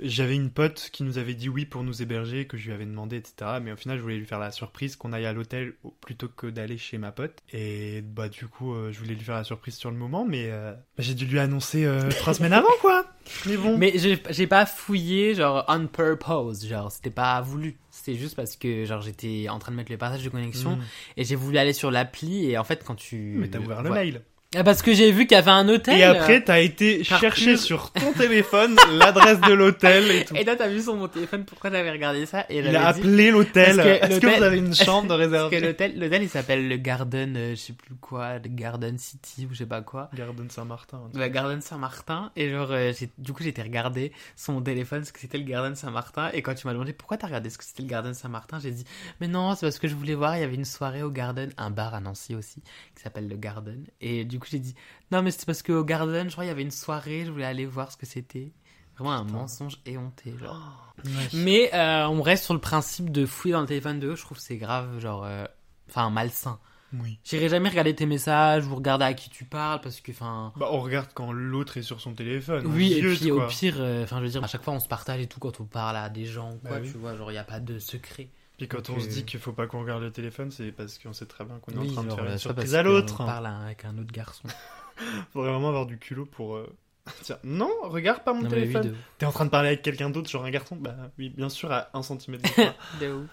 j'avais 0.01 0.35
une 0.35 0.51
pote 0.51 0.89
qui 0.93 1.01
nous 1.03 1.17
avait 1.17 1.33
dit 1.33 1.49
oui 1.49 1.65
pour 1.65 1.83
nous 1.83 2.01
héberger, 2.03 2.45
que 2.45 2.57
je 2.57 2.67
lui 2.67 2.73
avais 2.73 2.85
demandé, 2.85 3.17
etc. 3.17 3.57
Mais 3.61 3.71
au 3.71 3.75
final, 3.75 3.97
je 3.97 4.03
voulais 4.03 4.17
lui 4.17 4.25
faire 4.25 4.37
la 4.39 4.51
surprise 4.51 4.95
qu'on 4.95 5.11
aille 5.13 5.25
à 5.25 5.33
l'hôtel 5.33 5.73
plutôt 5.99 6.27
que 6.29 6.45
d'aller 6.47 6.77
chez 6.77 6.99
ma 6.99 7.11
pote. 7.11 7.39
Et 7.53 8.01
bah, 8.03 8.29
du 8.29 8.45
coup, 8.47 8.73
euh, 8.75 8.91
je 8.91 8.99
voulais 8.99 9.15
lui 9.15 9.23
faire 9.23 9.35
la 9.35 9.43
surprise 9.43 9.75
sur 9.75 9.89
le 9.89 9.97
moment, 9.97 10.25
mais 10.25 10.49
euh, 10.51 10.73
bah, 10.73 10.79
j'ai 10.99 11.15
dû 11.15 11.25
lui 11.25 11.39
annoncer 11.39 11.85
euh, 11.85 12.07
trois 12.19 12.35
semaines 12.35 12.53
avant, 12.53 12.69
quoi. 12.81 13.03
Mais 13.47 13.57
bon. 13.57 13.77
Mais 13.77 13.93
j'ai 14.29 14.47
pas 14.47 14.65
fouillé, 14.67 15.33
genre, 15.33 15.65
on 15.67 15.87
purpose. 15.87 16.65
Genre, 16.67 16.91
c'était 16.91 17.09
pas 17.09 17.41
voulu. 17.41 17.75
C'était 17.89 18.15
juste 18.15 18.35
parce 18.35 18.55
que, 18.55 18.85
genre, 18.85 19.01
j'étais 19.01 19.47
en 19.49 19.57
train 19.57 19.71
de 19.71 19.77
mettre 19.77 19.91
le 19.91 19.97
partage 19.97 20.23
de 20.23 20.29
connexion 20.29 20.75
Mm. 20.77 20.83
et 21.17 21.23
j'ai 21.25 21.35
voulu 21.35 21.57
aller 21.57 21.73
sur 21.73 21.89
l'appli 21.89 22.45
et 22.49 22.57
en 22.59 22.63
fait, 22.63 22.83
quand 22.85 22.95
tu. 22.95 23.35
Mais 23.39 23.49
t'as 23.49 23.59
ouvert 23.59 23.81
le 23.81 23.89
Ouais. 23.89 24.05
mail. 24.05 24.21
Ah, 24.55 24.63
Parce 24.63 24.81
que 24.81 24.93
j'ai 24.93 25.11
vu 25.11 25.27
qu'il 25.27 25.35
y 25.35 25.39
avait 25.39 25.51
un 25.51 25.69
hôtel. 25.69 25.99
Et 25.99 26.03
après, 26.03 26.43
t'as 26.43 26.59
été 26.59 27.03
par 27.07 27.19
chercher 27.19 27.55
sur 27.55 27.91
ton 27.91 28.13
téléphone 28.13 28.75
l'adresse 28.93 29.39
de 29.41 29.53
l'hôtel 29.53 30.09
et 30.09 30.25
tout. 30.25 30.35
Et 30.35 30.43
là, 30.43 30.55
t'as 30.55 30.67
vu 30.67 30.81
sur 30.81 30.95
mon 30.95 31.07
téléphone 31.07 31.45
pourquoi 31.45 31.69
j'avais 31.69 31.91
regardé 31.91 32.25
ça 32.25 32.47
et 32.49 32.57
Il 32.57 32.75
a 32.75 32.87
appelé 32.87 33.29
l'hôtel. 33.29 33.79
Est-ce 33.79 34.19
que 34.19 34.25
vous 34.25 34.43
avez 34.43 34.57
une 34.57 34.73
chambre 34.73 35.03
de 35.03 35.09
Parce 35.29 35.29
que 35.29 35.35
réservée 35.35 35.59
l'hôtel, 35.59 35.99
l'hôtel, 35.99 36.23
il 36.23 36.29
s'appelle 36.29 36.67
le 36.67 36.77
Garden, 36.77 37.37
euh, 37.37 37.51
je 37.51 37.59
sais 37.59 37.73
plus 37.73 37.93
quoi, 37.93 38.39
le 38.39 38.49
Garden 38.49 38.97
City 38.97 39.45
ou 39.45 39.53
je 39.53 39.59
sais 39.59 39.65
pas 39.67 39.81
quoi. 39.81 40.09
Garden 40.15 40.49
Saint-Martin. 40.49 40.99
Le 41.13 41.27
Garden 41.27 41.61
Saint-Martin. 41.61 42.31
Et 42.35 42.49
genre, 42.49 42.71
euh, 42.71 42.91
du 43.19 43.33
coup, 43.33 43.43
j'étais 43.43 43.61
regardé 43.61 44.11
sur 44.35 44.53
mon 44.53 44.61
téléphone 44.63 45.05
ce 45.05 45.13
que 45.13 45.19
c'était 45.19 45.37
le 45.37 45.43
Garden 45.43 45.75
Saint-Martin. 45.75 46.31
Et 46.33 46.41
quand 46.41 46.55
tu 46.55 46.65
m'as 46.65 46.73
demandé 46.73 46.93
pourquoi 46.93 47.17
t'as 47.17 47.27
regardé 47.27 47.51
ce 47.51 47.59
que 47.59 47.63
c'était 47.63 47.83
le 47.83 47.89
Garden 47.89 48.15
Saint-Martin, 48.15 48.57
j'ai 48.59 48.71
dit, 48.71 48.85
mais 49.21 49.27
non, 49.27 49.53
c'est 49.53 49.67
parce 49.67 49.77
que 49.77 49.87
je 49.87 49.93
voulais 49.93 50.15
voir, 50.15 50.37
il 50.37 50.39
y 50.39 50.43
avait 50.43 50.55
une 50.55 50.65
soirée 50.65 51.03
au 51.03 51.11
Garden, 51.11 51.51
un 51.57 51.69
bar 51.69 51.93
à 51.93 51.99
Nancy 51.99 52.33
aussi, 52.33 52.63
qui 52.95 53.03
s'appelle 53.03 53.27
le 53.27 53.35
Garden. 53.35 53.85
Et 54.01 54.25
du 54.25 54.38
coup, 54.39 54.47
j'ai 54.49 54.59
dit, 54.59 54.75
non, 55.11 55.21
mais 55.21 55.31
c'est 55.31 55.45
parce 55.45 55.61
qu'au 55.63 55.83
Garden, 55.83 56.27
je 56.27 56.33
crois, 56.33 56.45
il 56.45 56.49
y 56.49 56.51
avait 56.51 56.61
une 56.61 56.71
soirée, 56.71 57.23
je 57.25 57.31
voulais 57.31 57.45
aller 57.45 57.65
voir 57.65 57.91
ce 57.91 57.97
que 57.97 58.05
c'était. 58.05 58.51
Vraiment 58.97 59.13
un 59.13 59.23
Putain. 59.25 59.37
mensonge 59.37 59.77
éhonté, 59.85 60.33
genre. 60.37 60.93
Ouais. 61.05 61.11
Mais 61.33 61.73
euh, 61.73 62.07
on 62.09 62.21
reste 62.21 62.43
sur 62.45 62.53
le 62.53 62.59
principe 62.59 63.11
de 63.11 63.25
fouiller 63.25 63.53
dans 63.53 63.61
le 63.61 63.67
téléphone 63.67 63.99
de 63.99 64.07
eux, 64.09 64.15
je 64.15 64.21
trouve 64.23 64.37
que 64.37 64.43
c'est 64.43 64.57
grave, 64.57 64.99
genre, 64.99 65.23
euh, 65.23 65.45
enfin, 65.89 66.09
malsain. 66.09 66.59
Oui. 66.91 67.19
J'irai 67.23 67.49
jamais 67.49 67.69
regarder 67.69 67.93
tes 67.93 68.07
messages 68.07 68.65
ou 68.65 68.73
regarder 68.75 69.05
à 69.05 69.13
qui 69.13 69.29
tu 69.29 69.45
parles 69.45 69.79
parce 69.79 70.01
que, 70.01 70.11
enfin. 70.11 70.51
Bah, 70.57 70.69
on 70.71 70.79
regarde 70.81 71.09
quand 71.13 71.31
l'autre 71.31 71.77
est 71.77 71.83
sur 71.83 72.01
son 72.01 72.13
téléphone. 72.13 72.65
on 72.65 72.71
Oui, 72.71 72.93
et 72.93 73.01
puis 73.01 73.29
quoi. 73.29 73.45
au 73.45 73.47
pire, 73.47 73.75
euh, 73.77 74.03
enfin, 74.03 74.17
je 74.17 74.23
veux 74.23 74.29
dire, 74.29 74.43
à 74.43 74.47
chaque 74.47 74.63
fois 74.63 74.73
on 74.73 74.79
se 74.79 74.87
partage 74.87 75.21
et 75.21 75.27
tout 75.27 75.39
quand 75.39 75.59
on 75.61 75.65
parle 75.65 75.95
à 75.97 76.09
des 76.09 76.25
gens 76.25 76.51
ou 76.53 76.57
quoi, 76.57 76.71
Bah 76.71 76.79
oui. 76.81 76.91
tu 76.91 76.97
vois, 76.97 77.15
genre, 77.15 77.29
il 77.31 77.35
n'y 77.35 77.39
a 77.39 77.43
pas 77.43 77.59
de 77.59 77.77
secret. 77.79 78.29
Puis 78.59 78.67
quand 78.67 78.85
Donc, 78.87 78.97
on 78.97 78.99
se 78.99 79.07
euh, 79.07 79.09
dit 79.09 79.25
qu'il 79.25 79.39
faut 79.39 79.53
pas 79.53 79.65
qu'on 79.65 79.81
regarde 79.81 80.03
le 80.03 80.11
téléphone, 80.11 80.51
c'est 80.51 80.71
parce 80.71 80.99
qu'on 80.99 81.13
sait 81.13 81.25
très 81.25 81.43
bien 81.45 81.57
qu'on 81.59 81.71
est 81.71 81.77
Oui, 81.77 81.89
en 81.89 81.93
train 81.93 82.03
de 82.03 82.09
faire 82.11 82.23
euh, 82.25 82.31
une 82.33 82.37
surprise 82.37 82.75
à 82.75 82.83
l'autre. 82.83 83.17
parle 83.25 83.47
avec 83.47 83.85
un 83.85 83.97
autre 83.97 84.11
garçon. 84.11 84.47
Faudrait 85.33 85.49
vraiment 85.51 85.69
avoir 85.69 85.85
du 85.87 85.97
culot 85.97 86.25
pour. 86.27 86.57
euh, 86.57 86.67
Tiens, 87.23 87.39
non, 87.43 87.71
regarde 87.83 88.23
pas 88.23 88.33
mon 88.33 88.41
Non, 88.43 88.49
mais 88.49 88.57
oui, 88.57 88.61
téléphone. 88.73 88.91
de, 88.91 88.95
T'es 89.17 89.25
en 89.25 89.31
train 89.31 89.45
de 89.45 89.49
parler 89.49 89.69
avec 89.69 89.81
quelqu'un 89.81 90.09
d'autre, 90.11 90.29
genre 90.29 90.45
un 90.45 90.51
garçon? 90.51 90.75
Bah 90.75 90.95
oui, 91.17 91.29
bien 91.29 91.49
sûr, 91.49 91.71
à 91.71 91.89
un 91.93 92.03
centimètre 92.03 92.43
de 92.43 92.53
toi. 92.53 92.75
de 93.01 93.13
ouf. 93.13 93.29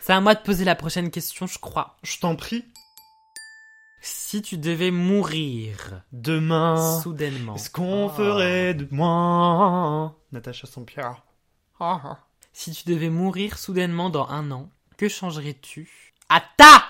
C'est 0.00 0.12
à 0.12 0.20
moi 0.20 0.34
de 0.34 0.40
poser 0.40 0.64
la 0.64 0.74
prochaine 0.74 1.10
question, 1.10 1.46
je 1.46 1.58
crois. 1.58 1.96
Je 2.02 2.18
t'en 2.18 2.34
prie. 2.36 2.64
Si 4.00 4.42
tu 4.42 4.58
devais 4.58 4.90
mourir 4.90 6.02
Demain, 6.12 7.00
soudainement, 7.00 7.56
ce 7.56 7.70
qu'on 7.70 8.08
ferait 8.08 8.74
de 8.74 8.88
moi 8.90 10.16
Natacha 10.32 10.66
Saint-Pierre. 10.66 11.22
Si 12.52 12.72
tu 12.72 12.88
devais 12.88 13.10
mourir 13.10 13.58
soudainement 13.58 14.10
dans 14.10 14.28
un 14.28 14.50
an, 14.50 14.70
que 14.96 15.08
changerais-tu 15.08 16.12
à 16.28 16.40
ta 16.56 16.84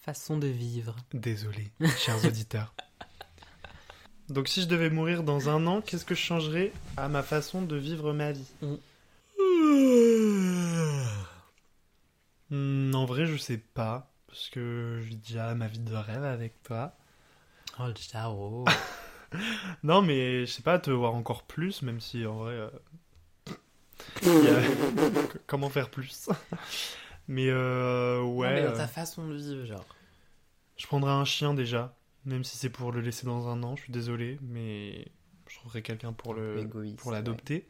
façon 0.00 0.36
de 0.38 0.46
vivre? 0.48 0.96
Désolé, 1.12 1.70
chers 1.98 2.24
auditeurs. 2.24 2.74
Donc 4.28 4.48
si 4.48 4.62
je 4.62 4.66
devais 4.66 4.90
mourir 4.90 5.22
dans 5.22 5.48
un 5.48 5.66
an, 5.66 5.80
qu'est-ce 5.80 6.04
que 6.04 6.14
je 6.14 6.20
changerais 6.22 6.72
à 6.96 7.08
ma 7.08 7.22
façon 7.22 7.62
de 7.62 7.76
vivre 7.76 8.12
ma 8.12 8.32
vie? 8.32 8.46
Mm. 8.62 8.74
Hmm, 12.50 12.94
En 12.94 13.04
vrai, 13.04 13.26
je 13.26 13.36
sais 13.36 13.58
pas. 13.58 14.08
Parce 14.26 14.48
que 14.48 14.98
je 15.02 15.08
vis 15.08 15.16
déjà 15.16 15.54
ma 15.54 15.66
vie 15.68 15.78
de 15.78 15.94
rêve 15.94 16.24
avec 16.24 16.62
toi. 16.62 16.94
Oh 17.78 17.86
le 17.86 17.94
ciao. 17.94 18.64
Non, 19.82 20.02
mais 20.02 20.44
je 20.44 20.52
sais 20.52 20.62
pas, 20.62 20.78
te 20.78 20.90
voir 20.90 21.14
encore 21.14 21.44
plus, 21.44 21.80
même 21.80 22.00
si 22.00 22.26
en 22.26 22.34
vrai. 22.36 22.70
euh, 24.26 24.62
Comment 25.46 25.70
faire 25.70 25.90
plus 25.90 26.28
Mais 27.28 27.48
euh, 27.48 28.22
ouais. 28.22 28.48
Non, 28.48 28.54
mais 28.54 28.62
dans 28.62 28.68
euh, 28.70 28.76
ta 28.76 28.88
façon 28.88 29.26
de 29.26 29.34
vivre, 29.34 29.64
genre. 29.64 29.84
Je 30.76 30.86
prendrais 30.86 31.12
un 31.12 31.24
chien 31.24 31.54
déjà, 31.54 31.94
même 32.24 32.44
si 32.44 32.56
c'est 32.56 32.70
pour 32.70 32.92
le 32.92 33.00
laisser 33.00 33.26
dans 33.26 33.48
un 33.48 33.62
an, 33.62 33.76
je 33.76 33.82
suis 33.82 33.92
désolé, 33.92 34.38
mais 34.42 35.06
je 35.48 35.56
trouverais 35.56 35.82
quelqu'un 35.82 36.12
pour 36.12 36.34
le 36.34 36.58
Égoïste, 36.58 36.98
pour 36.98 37.12
l'adopter. 37.12 37.66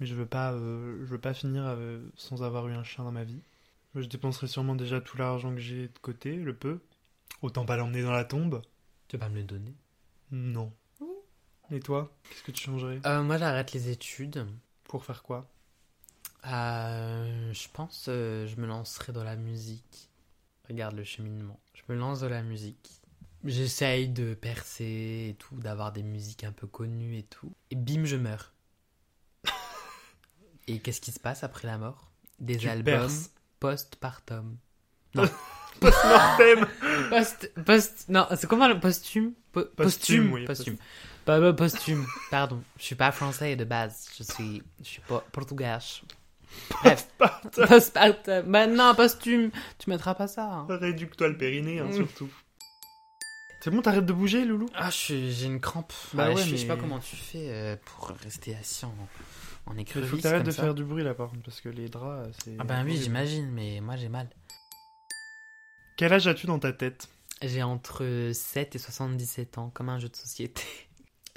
Mais 0.00 0.06
je 0.06 0.14
veux 0.14 0.26
pas 0.26 0.52
euh, 0.52 0.98
je 1.04 1.10
veux 1.10 1.20
pas 1.20 1.34
finir 1.34 1.62
euh, 1.64 2.00
sans 2.16 2.42
avoir 2.42 2.66
eu 2.68 2.72
un 2.72 2.82
chien 2.82 3.04
dans 3.04 3.12
ma 3.12 3.24
vie. 3.24 3.40
Je 3.94 4.06
dépenserai 4.06 4.46
sûrement 4.46 4.74
déjà 4.74 5.00
tout 5.00 5.16
l'argent 5.18 5.54
que 5.54 5.60
j'ai 5.60 5.88
de 5.88 5.98
côté, 6.00 6.34
le 6.34 6.54
peu. 6.54 6.80
Autant 7.42 7.64
pas 7.66 7.76
l'emmener 7.76 8.02
dans 8.02 8.12
la 8.12 8.24
tombe. 8.24 8.62
Tu 9.08 9.16
vas 9.16 9.26
pas 9.26 9.30
me 9.30 9.36
le 9.36 9.44
donner? 9.44 9.74
Non. 10.30 10.72
Et 11.70 11.80
toi, 11.80 12.10
qu'est-ce 12.28 12.42
que 12.42 12.50
tu 12.52 12.64
changerais? 12.64 13.00
Euh, 13.06 13.22
Moi, 13.22 13.38
j'arrête 13.38 13.72
les 13.72 13.90
études. 13.90 14.46
Pour 14.92 15.06
faire 15.06 15.22
quoi? 15.22 15.48
Euh, 16.46 17.50
je 17.54 17.66
pense 17.72 18.04
euh, 18.08 18.46
je 18.46 18.56
me 18.56 18.66
lancerai 18.66 19.10
dans 19.14 19.24
la 19.24 19.36
musique. 19.36 20.10
Regarde 20.68 20.94
le 20.94 21.02
cheminement. 21.02 21.58
Je 21.72 21.80
me 21.90 21.98
lance 21.98 22.20
dans 22.20 22.28
la 22.28 22.42
musique. 22.42 22.90
J'essaye 23.42 24.10
de 24.10 24.34
percer 24.34 25.28
et 25.30 25.36
tout, 25.38 25.56
d'avoir 25.56 25.92
des 25.92 26.02
musiques 26.02 26.44
un 26.44 26.52
peu 26.52 26.66
connues 26.66 27.16
et 27.16 27.22
tout. 27.22 27.50
Et 27.70 27.74
bim, 27.74 28.04
je 28.04 28.16
meurs. 28.16 28.52
et 30.68 30.78
qu'est-ce 30.78 31.00
qui 31.00 31.10
se 31.10 31.20
passe 31.20 31.42
après 31.42 31.66
la 31.68 31.78
mort? 31.78 32.10
Des 32.38 32.58
Tu 32.58 32.68
albums 32.68 33.10
post-partum. 33.60 34.58
Post-mortem 35.80 36.68
Post, 37.08 37.50
post, 37.64 38.08
non, 38.10 38.26
c'est 38.36 38.46
comment 38.46 38.68
le 38.68 38.78
posthume? 38.78 39.32
Po- 39.52 39.64
Posthume, 39.74 40.32
oui, 40.34 40.44
posthume. 40.44 40.76
Pas 40.76 40.82
pas 41.24 41.52
posthume, 41.52 42.06
pardon. 42.30 42.62
Je 42.78 42.82
suis 42.84 42.94
pas 42.94 43.12
français 43.12 43.56
de 43.56 43.64
base, 43.64 44.08
je 44.18 44.22
suis, 44.22 44.62
je 44.80 44.84
suis 44.88 45.00
pas 45.02 45.24
portugais. 45.32 45.76
Bref, 46.70 47.08
postpartum. 47.68 48.42
Bah 48.50 48.66
non, 48.66 48.94
posthume, 48.94 49.50
tu 49.78 49.90
mettras 49.90 50.14
pas 50.14 50.26
ça. 50.28 50.44
hein. 50.44 50.66
Réduque-toi 50.68 51.28
le 51.28 51.36
périnée, 51.38 51.80
hein, 51.80 51.86
Mm. 51.86 51.92
surtout. 51.94 52.28
C'est 53.62 53.70
bon, 53.70 53.80
t'arrêtes 53.80 54.06
de 54.06 54.12
bouger, 54.12 54.44
Loulou? 54.44 54.66
Ah, 54.74 54.90
je 54.90 54.96
suis- 54.96 55.32
j'ai 55.32 55.46
une 55.46 55.60
crampe. 55.60 55.92
Bah 56.14 56.28
Ouais, 56.28 56.34
ouais, 56.34 56.42
je, 56.42 56.50
sais- 56.50 56.50
je 56.50 56.56
sais 56.62 56.66
pas 56.66 56.74
mais- 56.74 56.80
comment 56.80 56.98
tu 56.98 57.14
fais 57.14 57.46
euh, 57.48 57.76
pour 57.84 58.08
rester 58.22 58.56
assis 58.56 58.84
en, 58.84 58.94
en 59.66 59.74
Il 59.74 59.80
écrevisse 59.80 60.10
faut 60.10 60.16
que 60.16 60.22
t'arrêtes 60.22 60.38
comme 60.40 60.46
de 60.48 60.50
ça. 60.50 60.62
faire 60.62 60.74
du 60.74 60.84
bruit 60.84 61.04
là 61.04 61.14
par 61.14 61.30
contre, 61.30 61.42
parce 61.44 61.60
que 61.60 61.68
les 61.68 61.88
draps, 61.88 62.36
c'est. 62.44 62.56
Ah 62.58 62.64
ben 62.64 62.84
oui, 62.84 62.96
j'imagine, 63.00 63.48
mais 63.52 63.80
moi 63.80 63.94
j'ai 63.96 64.08
mal. 64.08 64.28
Quel 65.96 66.12
âge 66.12 66.26
as-tu 66.26 66.46
dans 66.48 66.58
ta 66.58 66.72
tête? 66.72 67.08
J'ai 67.40 67.62
entre 67.62 68.30
7 68.32 68.74
et 68.74 68.78
77 68.78 69.58
ans, 69.58 69.70
comme 69.72 69.88
un 69.88 69.98
jeu 69.98 70.08
de 70.08 70.16
société. 70.16 70.62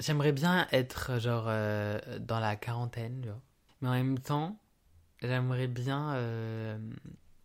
J'aimerais 0.00 0.32
bien 0.32 0.66
être 0.72 1.18
genre 1.18 1.44
euh, 1.48 1.98
dans 2.18 2.38
la 2.40 2.56
quarantaine, 2.56 3.20
vois. 3.26 3.40
mais 3.80 3.88
en 3.88 3.92
même 3.92 4.18
temps, 4.18 4.58
j'aimerais 5.22 5.68
bien 5.68 6.14
euh, 6.16 6.78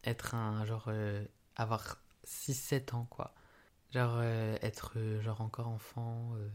être 0.03 0.35
un 0.35 0.65
genre 0.65 0.85
euh, 0.89 1.23
avoir 1.55 1.97
6-7 2.25 2.93
ans 2.93 3.05
quoi. 3.09 3.33
Genre 3.91 4.15
euh, 4.17 4.57
être 4.61 4.93
euh, 4.97 5.21
genre 5.21 5.41
encore 5.41 5.67
enfant. 5.69 6.33
euh. 6.35 6.49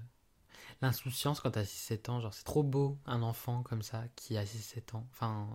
L'insouciance 0.83 1.41
quand 1.41 1.53
t'as 1.53 1.63
6-7 1.65 2.11
ans, 2.11 2.21
genre 2.21 2.35
c'est 2.35 2.45
trop 2.45 2.63
beau 2.63 2.99
un 3.07 3.23
enfant 3.23 3.63
comme 3.63 3.83
ça 3.83 4.05
qui 4.17 4.37
a 4.37 4.45
6-7 4.45 4.95
ans. 4.97 5.07
Enfin, 5.13 5.49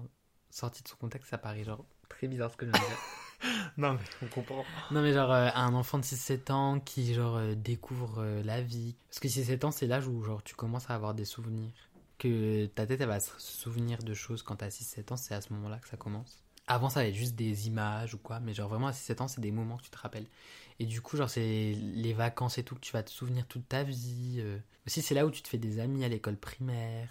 sorti 0.49 0.81
de 0.83 0.87
son 0.87 0.97
contexte, 0.97 1.29
ça 1.29 1.37
paraît 1.37 1.63
genre 1.63 1.85
très 2.09 2.27
bizarre 2.27 2.51
ce 2.51 2.57
que 2.57 2.65
je 2.65 2.71
viens 2.71 2.81
de 2.81 2.85
dire. 2.87 2.97
Non, 3.77 3.93
mais 3.93 3.99
on 4.21 4.27
comprend. 4.27 4.63
Non 4.91 5.01
mais 5.01 5.13
genre 5.13 5.31
euh, 5.31 5.49
un 5.55 5.73
enfant 5.73 5.97
de 5.97 6.03
6-7 6.03 6.51
ans 6.51 6.79
qui 6.79 7.13
genre 7.13 7.37
euh, 7.37 7.55
découvre 7.55 8.19
euh, 8.19 8.43
la 8.43 8.61
vie. 8.61 8.95
Parce 9.09 9.19
que 9.19 9.27
6-7 9.27 9.65
ans 9.65 9.71
c'est 9.71 9.87
l'âge 9.87 10.07
où 10.07 10.21
genre 10.23 10.43
tu 10.43 10.55
commences 10.55 10.89
à 10.89 10.95
avoir 10.95 11.13
des 11.13 11.25
souvenirs. 11.25 11.71
Que 12.17 12.67
ta 12.67 12.85
tête 12.85 13.01
elle 13.01 13.07
va 13.07 13.19
se 13.19 13.31
souvenir 13.39 13.99
de 13.99 14.13
choses 14.13 14.43
quand 14.43 14.57
t'as 14.57 14.67
6-7 14.67 15.13
ans, 15.13 15.17
c'est 15.17 15.33
à 15.33 15.41
ce 15.41 15.51
moment-là 15.53 15.79
que 15.79 15.87
ça 15.87 15.97
commence. 15.97 16.43
Avant 16.67 16.89
ça 16.89 17.01
va 17.01 17.07
être 17.07 17.15
juste 17.15 17.35
des 17.35 17.67
images 17.67 18.13
ou 18.13 18.17
quoi, 18.17 18.39
mais 18.39 18.53
genre 18.53 18.69
vraiment 18.69 18.87
à 18.87 18.91
6-7 18.91 19.23
ans 19.23 19.27
c'est 19.27 19.41
des 19.41 19.51
moments 19.51 19.77
que 19.77 19.83
tu 19.83 19.89
te 19.89 19.97
rappelles. 19.97 20.27
Et 20.79 20.85
du 20.85 21.01
coup 21.01 21.17
genre 21.17 21.29
c'est 21.29 21.75
les 21.75 22.13
vacances 22.13 22.57
et 22.57 22.63
tout 22.63 22.75
que 22.75 22.81
tu 22.81 22.93
vas 22.93 23.03
te 23.03 23.09
souvenir 23.09 23.47
toute 23.47 23.67
ta 23.67 23.83
vie. 23.83 24.43
Aussi 24.85 25.01
c'est 25.01 25.15
là 25.15 25.25
où 25.25 25.31
tu 25.31 25.41
te 25.41 25.47
fais 25.47 25.57
des 25.57 25.79
amis 25.79 26.05
à 26.05 26.09
l'école 26.09 26.37
primaire. 26.37 27.09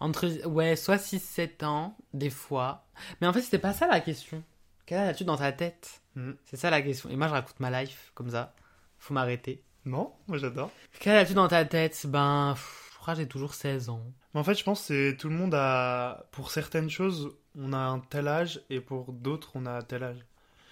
Entre, 0.00 0.46
ouais, 0.46 0.76
soit 0.76 0.96
6-7 0.96 1.64
ans, 1.64 1.96
des 2.12 2.30
fois. 2.30 2.86
Mais 3.20 3.26
en 3.26 3.32
fait 3.32 3.42
c'était 3.42 3.58
pas 3.58 3.72
ça 3.72 3.86
la 3.86 4.00
question. 4.00 4.42
Quel 4.86 4.98
âge 4.98 5.08
as-tu 5.10 5.24
dans 5.24 5.36
ta 5.36 5.52
tête 5.52 6.00
Hmm. 6.16 6.32
c'est 6.44 6.56
ça 6.56 6.70
la 6.70 6.80
question. 6.80 7.10
Et 7.10 7.16
moi, 7.16 7.26
je 7.26 7.32
raconte 7.32 7.58
ma 7.58 7.82
life 7.82 8.12
comme 8.14 8.30
ça. 8.30 8.54
Faut 8.98 9.12
m'arrêter. 9.14 9.62
Non, 9.84 10.12
moi 10.28 10.38
j'adore. 10.38 10.70
Quel 11.00 11.16
as-tu 11.16 11.34
dans 11.34 11.48
ta 11.48 11.64
tête 11.64 12.06
Ben, 12.06 12.52
pff, 12.54 12.90
je 12.92 12.98
crois 12.98 13.14
que 13.14 13.20
j'ai 13.20 13.26
toujours 13.28 13.52
16 13.54 13.88
ans. 13.88 14.00
Mais 14.32 14.40
en 14.40 14.44
fait, 14.44 14.54
je 14.54 14.62
pense 14.62 14.80
que 14.80 14.86
c'est 15.10 15.16
tout 15.16 15.28
le 15.28 15.34
monde 15.34 15.54
a. 15.54 16.26
Pour 16.30 16.50
certaines 16.52 16.88
choses, 16.88 17.36
on 17.58 17.72
a 17.72 17.78
un 17.78 17.98
tel 17.98 18.28
âge, 18.28 18.60
et 18.70 18.80
pour 18.80 19.12
d'autres, 19.12 19.50
on 19.56 19.66
a 19.66 19.82
tel 19.82 20.04
âge. 20.04 20.24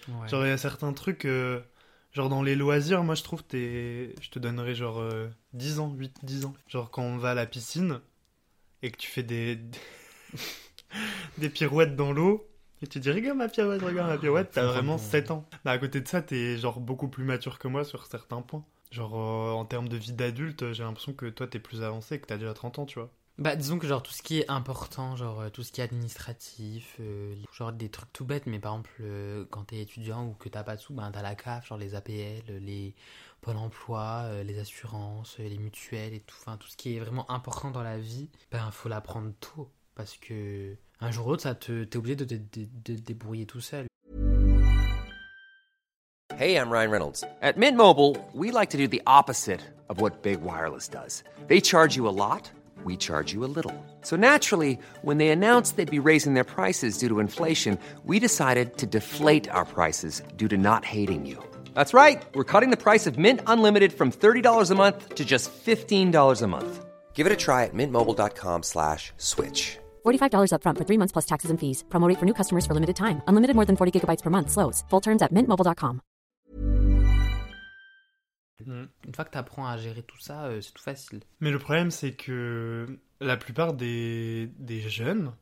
Ouais. 0.08 0.28
Genre, 0.28 0.44
il 0.46 0.48
y 0.48 0.52
a 0.52 0.58
certains 0.58 0.92
trucs. 0.92 1.24
euh, 1.24 1.60
Genre, 2.12 2.28
dans 2.28 2.42
les 2.42 2.54
loisirs, 2.54 3.02
moi 3.02 3.14
je 3.16 3.22
trouve, 3.24 3.42
t'es. 3.42 4.14
Je 4.20 4.30
te 4.30 4.38
donnerais 4.38 4.74
genre 4.74 5.00
euh, 5.00 5.28
10 5.54 5.78
ans, 5.80 5.90
8, 5.92 6.18
10 6.22 6.44
ans. 6.44 6.54
Genre, 6.68 6.90
quand 6.90 7.02
on 7.02 7.16
va 7.18 7.30
à 7.30 7.34
la 7.34 7.46
piscine, 7.46 8.00
et 8.82 8.90
que 8.92 8.96
tu 8.98 9.08
fais 9.08 9.22
des. 9.24 9.58
des 11.38 11.48
pirouettes 11.48 11.96
dans 11.96 12.12
l'eau. 12.12 12.46
Et 12.82 12.86
tu 12.88 12.98
dis, 13.00 13.10
regarde 13.10 13.38
ma 13.38 13.48
pirouette, 13.48 13.80
regarde 13.82 14.08
ma 14.10 14.18
pirouette, 14.18 14.50
t'as 14.52 14.62
vraiment 14.64 14.96
vraiment- 14.96 14.98
7 14.98 15.10
7 15.26 15.30
ans. 15.30 15.44
Mais 15.64 15.70
à 15.70 15.78
côté 15.78 16.00
de 16.00 16.08
ça, 16.08 16.20
t'es 16.20 16.58
genre 16.58 16.80
beaucoup 16.80 17.08
plus 17.08 17.24
mature 17.24 17.58
que 17.58 17.68
moi 17.68 17.84
sur 17.84 18.06
certains 18.06 18.42
points. 18.42 18.64
Genre, 18.90 19.14
euh, 19.16 19.52
en 19.52 19.64
termes 19.64 19.88
de 19.88 19.96
vie 19.96 20.12
d'adulte, 20.12 20.72
j'ai 20.72 20.82
l'impression 20.82 21.12
que 21.14 21.26
toi, 21.26 21.46
t'es 21.46 21.58
plus 21.60 21.82
avancé, 21.82 22.18
que 22.20 22.26
t'as 22.26 22.36
déjà 22.36 22.52
30 22.54 22.78
ans, 22.80 22.84
tu 22.86 22.98
vois. 22.98 23.10
Bah, 23.38 23.56
disons 23.56 23.78
que 23.78 23.86
genre 23.86 24.02
tout 24.02 24.12
ce 24.12 24.20
qui 24.22 24.40
est 24.40 24.50
important, 24.50 25.16
genre 25.16 25.40
euh, 25.40 25.48
tout 25.48 25.62
ce 25.62 25.72
qui 25.72 25.80
est 25.80 25.84
administratif, 25.84 26.96
euh, 27.00 27.34
genre 27.54 27.72
des 27.72 27.88
trucs 27.88 28.12
tout 28.12 28.26
bêtes, 28.26 28.46
mais 28.46 28.58
par 28.58 28.72
exemple, 28.72 29.02
quand 29.50 29.64
t'es 29.64 29.80
étudiant 29.80 30.26
ou 30.26 30.34
que 30.34 30.48
t'as 30.50 30.62
pas 30.62 30.76
de 30.76 30.80
sous, 30.80 30.92
ben 30.92 31.10
t'as 31.10 31.22
la 31.22 31.34
CAF, 31.34 31.66
genre 31.68 31.78
les 31.78 31.94
APL, 31.94 32.42
les 32.60 32.94
Pôle 33.40 33.56
emploi, 33.56 34.42
les 34.44 34.58
assurances, 34.60 35.38
les 35.38 35.56
mutuelles 35.58 36.12
et 36.14 36.20
tout, 36.20 36.36
enfin 36.40 36.56
tout 36.58 36.68
ce 36.68 36.76
qui 36.76 36.94
est 36.96 37.00
vraiment 37.00 37.28
important 37.30 37.70
dans 37.70 37.82
la 37.82 37.98
vie, 37.98 38.28
ben 38.52 38.70
faut 38.70 38.88
l'apprendre 38.90 39.32
tôt. 39.40 39.68
Parce 39.94 40.16
que 40.16 40.76
un 41.00 41.10
jour 41.10 41.26
ou 41.26 41.30
l'autre, 41.30 41.42
ça 41.42 41.54
te, 41.54 41.84
t'es 41.84 41.96
obligé 41.96 42.16
de 42.16 42.24
te 42.24 42.34
de, 42.34 42.94
débrouiller 42.94 43.46
tout 43.46 43.60
seul. 43.60 43.86
Hey, 46.38 46.56
I'm 46.56 46.70
Ryan 46.70 46.90
Reynolds. 46.90 47.24
At 47.42 47.56
Mint 47.56 47.76
Mobile, 47.76 48.16
we 48.32 48.50
like 48.50 48.70
to 48.70 48.78
do 48.78 48.88
the 48.88 49.02
opposite 49.06 49.60
of 49.88 50.00
what 50.00 50.22
Big 50.22 50.40
Wireless 50.40 50.88
does. 50.88 51.22
They 51.46 51.60
charge 51.60 51.94
you 51.94 52.08
a 52.08 52.10
lot, 52.10 52.50
we 52.84 52.96
charge 52.96 53.32
you 53.32 53.44
a 53.44 53.50
little. 53.54 53.74
So 54.00 54.16
naturally, 54.16 54.78
when 55.02 55.18
they 55.18 55.28
announced 55.28 55.76
they'd 55.76 55.90
be 55.90 55.98
raising 55.98 56.34
their 56.34 56.44
prices 56.56 56.98
due 56.98 57.08
to 57.08 57.20
inflation, 57.20 57.78
we 58.04 58.18
decided 58.18 58.78
to 58.78 58.86
deflate 58.86 59.48
our 59.50 59.66
prices 59.66 60.22
due 60.36 60.48
to 60.48 60.56
not 60.56 60.84
hating 60.84 61.26
you. 61.26 61.38
That's 61.74 61.94
right. 61.94 62.22
We're 62.34 62.50
cutting 62.52 62.70
the 62.70 62.82
price 62.82 63.06
of 63.06 63.18
Mint 63.18 63.40
Unlimited 63.46 63.92
from 63.92 64.10
$30 64.10 64.70
a 64.70 64.74
month 64.74 65.14
to 65.16 65.24
just 65.24 65.50
$15 65.64 66.42
a 66.42 66.46
month. 66.46 66.84
Give 67.14 67.26
it 67.26 67.32
a 67.32 67.36
try 67.36 67.64
at 67.64 67.74
mintmobile.com 67.74 68.62
slash 68.62 69.12
switch. 69.16 69.78
$45 70.04 70.52
upfront 70.54 70.78
for 70.78 70.86
three 70.86 70.98
months 70.98 71.12
plus 71.12 71.26
taxes 71.26 71.50
and 71.50 71.58
fees. 71.58 71.84
Promo 71.88 72.08
rate 72.08 72.18
for 72.18 72.24
new 72.24 72.34
customers 72.34 72.66
for 72.66 72.74
limited 72.74 72.96
time. 72.96 73.20
Unlimited 73.28 73.54
more 73.54 73.66
than 73.66 73.76
40 73.76 73.92
gigabytes 74.00 74.22
per 74.22 74.30
month. 74.30 74.50
Slows. 74.50 74.82
Full 74.90 75.00
terms 75.00 75.22
at 75.22 75.30
mintmobile.com. 75.30 76.00
Une 78.66 79.14
fois 79.14 79.24
que 79.24 79.30
t'apprends 79.30 79.66
à 79.66 79.76
gérer 79.76 80.02
tout 80.02 80.20
ça, 80.20 80.44
euh, 80.44 80.60
c'est 80.60 80.72
tout 80.72 80.82
facile. 80.82 81.20
Mais 81.40 81.50
le 81.50 81.58
problème, 81.58 81.90
c'est 81.90 82.12
que 82.12 82.98
la 83.20 83.36
plupart 83.36 83.74
des, 83.74 84.50
des 84.58 84.80
jeunes 84.80 85.32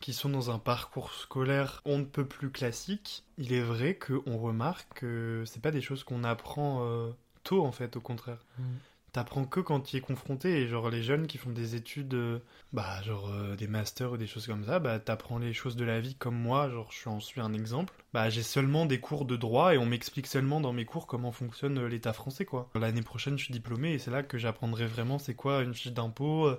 qui 0.00 0.12
sont 0.12 0.28
dans 0.28 0.50
un 0.50 0.58
parcours 0.58 1.12
scolaire 1.12 1.80
on 1.84 1.98
ne 1.98 2.04
peut 2.04 2.26
plus 2.26 2.50
classique, 2.50 3.24
il 3.38 3.52
est 3.52 3.62
vrai 3.62 3.96
qu'on 3.96 4.36
remarque 4.36 5.00
que 5.00 5.44
c'est 5.46 5.62
pas 5.62 5.70
des 5.70 5.80
choses 5.80 6.04
qu'on 6.04 6.24
apprend 6.24 6.84
euh, 6.84 7.10
tôt, 7.44 7.64
en 7.64 7.72
fait, 7.72 7.96
au 7.96 8.00
contraire. 8.00 8.44
Mm. 8.58 8.62
T'apprends 9.12 9.44
que 9.44 9.60
quand 9.60 9.80
tu 9.80 9.96
es 9.96 10.00
confronté. 10.00 10.62
Et 10.62 10.68
genre, 10.68 10.90
les 10.90 11.02
jeunes 11.02 11.26
qui 11.26 11.38
font 11.38 11.50
des 11.50 11.74
études, 11.74 12.14
euh, 12.14 12.38
bah, 12.72 13.02
genre 13.02 13.30
euh, 13.30 13.56
des 13.56 13.66
masters 13.66 14.12
ou 14.12 14.16
des 14.16 14.26
choses 14.26 14.46
comme 14.46 14.64
ça, 14.64 14.78
bah, 14.78 14.98
t'apprends 14.98 15.38
les 15.38 15.52
choses 15.52 15.76
de 15.76 15.84
la 15.84 16.00
vie 16.00 16.14
comme 16.14 16.36
moi. 16.36 16.68
Genre, 16.70 16.90
je 16.90 17.20
suis 17.20 17.40
un 17.40 17.52
exemple. 17.52 17.94
Bah, 18.12 18.30
j'ai 18.30 18.42
seulement 18.42 18.86
des 18.86 19.00
cours 19.00 19.24
de 19.24 19.36
droit 19.36 19.74
et 19.74 19.78
on 19.78 19.86
m'explique 19.86 20.26
seulement 20.26 20.60
dans 20.60 20.72
mes 20.72 20.84
cours 20.84 21.06
comment 21.06 21.32
fonctionne 21.32 21.78
euh, 21.78 21.88
l'État 21.88 22.12
français, 22.12 22.44
quoi. 22.44 22.70
L'année 22.74 23.02
prochaine, 23.02 23.38
je 23.38 23.44
suis 23.44 23.52
diplômé 23.52 23.92
et 23.92 23.98
c'est 23.98 24.10
là 24.10 24.22
que 24.22 24.38
j'apprendrai 24.38 24.86
vraiment 24.86 25.18
c'est 25.18 25.34
quoi 25.34 25.62
une 25.62 25.74
fiche 25.74 25.92
d'impôt, 25.92 26.50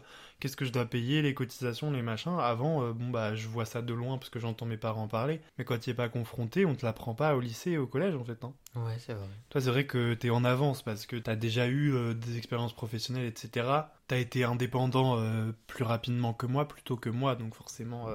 qu'est-ce 0.44 0.58
que 0.58 0.66
je 0.66 0.74
dois 0.74 0.86
payer, 0.86 1.22
les 1.22 1.34
cotisations, 1.34 1.90
les 1.90 2.02
machins. 2.02 2.38
Avant, 2.38 2.84
euh, 2.84 2.92
bon, 2.92 3.10
bah, 3.10 3.34
je 3.34 3.48
vois 3.48 3.64
ça 3.64 3.82
de 3.82 3.94
loin 3.94 4.18
parce 4.18 4.30
que 4.30 4.40
j'entends 4.40 4.66
mes 4.66 4.76
parents 4.76 5.08
parler. 5.08 5.40
Mais 5.58 5.64
quand 5.64 5.80
tu 5.80 5.90
es 5.90 5.94
pas 5.94 6.10
confronté, 6.10 6.66
on 6.66 6.76
te 6.76 6.86
l'apprend 6.86 7.16
pas 7.16 7.34
au 7.38 7.40
lycée 7.40 7.72
et 7.72 7.78
au 7.78 7.88
collège, 7.88 8.14
en 8.16 8.26
fait, 8.26 8.44
hein. 8.44 8.54
Ouais, 8.76 8.98
c'est 9.00 9.14
vrai. 9.14 9.26
Toi, 9.52 9.62
c'est 9.62 9.70
vrai 9.70 9.86
que 9.86 10.14
t'es 10.16 10.32
en 10.32 10.44
avance 10.44 10.82
parce 10.82 11.06
que 11.06 11.16
t'as 11.16 11.38
déjà 11.38 11.68
eu 11.68 11.94
euh, 11.94 12.14
des 12.14 12.38
expériences 12.38 12.74
professionnelles, 12.74 13.26
etc. 13.26 13.70
T'as 14.10 14.18
été 14.18 14.44
indépendant 14.44 15.18
euh, 15.18 15.54
plus 15.68 15.86
rapidement 15.86 16.34
que 16.34 16.46
moi, 16.46 16.68
plutôt 16.68 16.98
que 16.98 17.10
moi, 17.10 17.36
donc 17.36 17.56
forcément, 17.56 18.10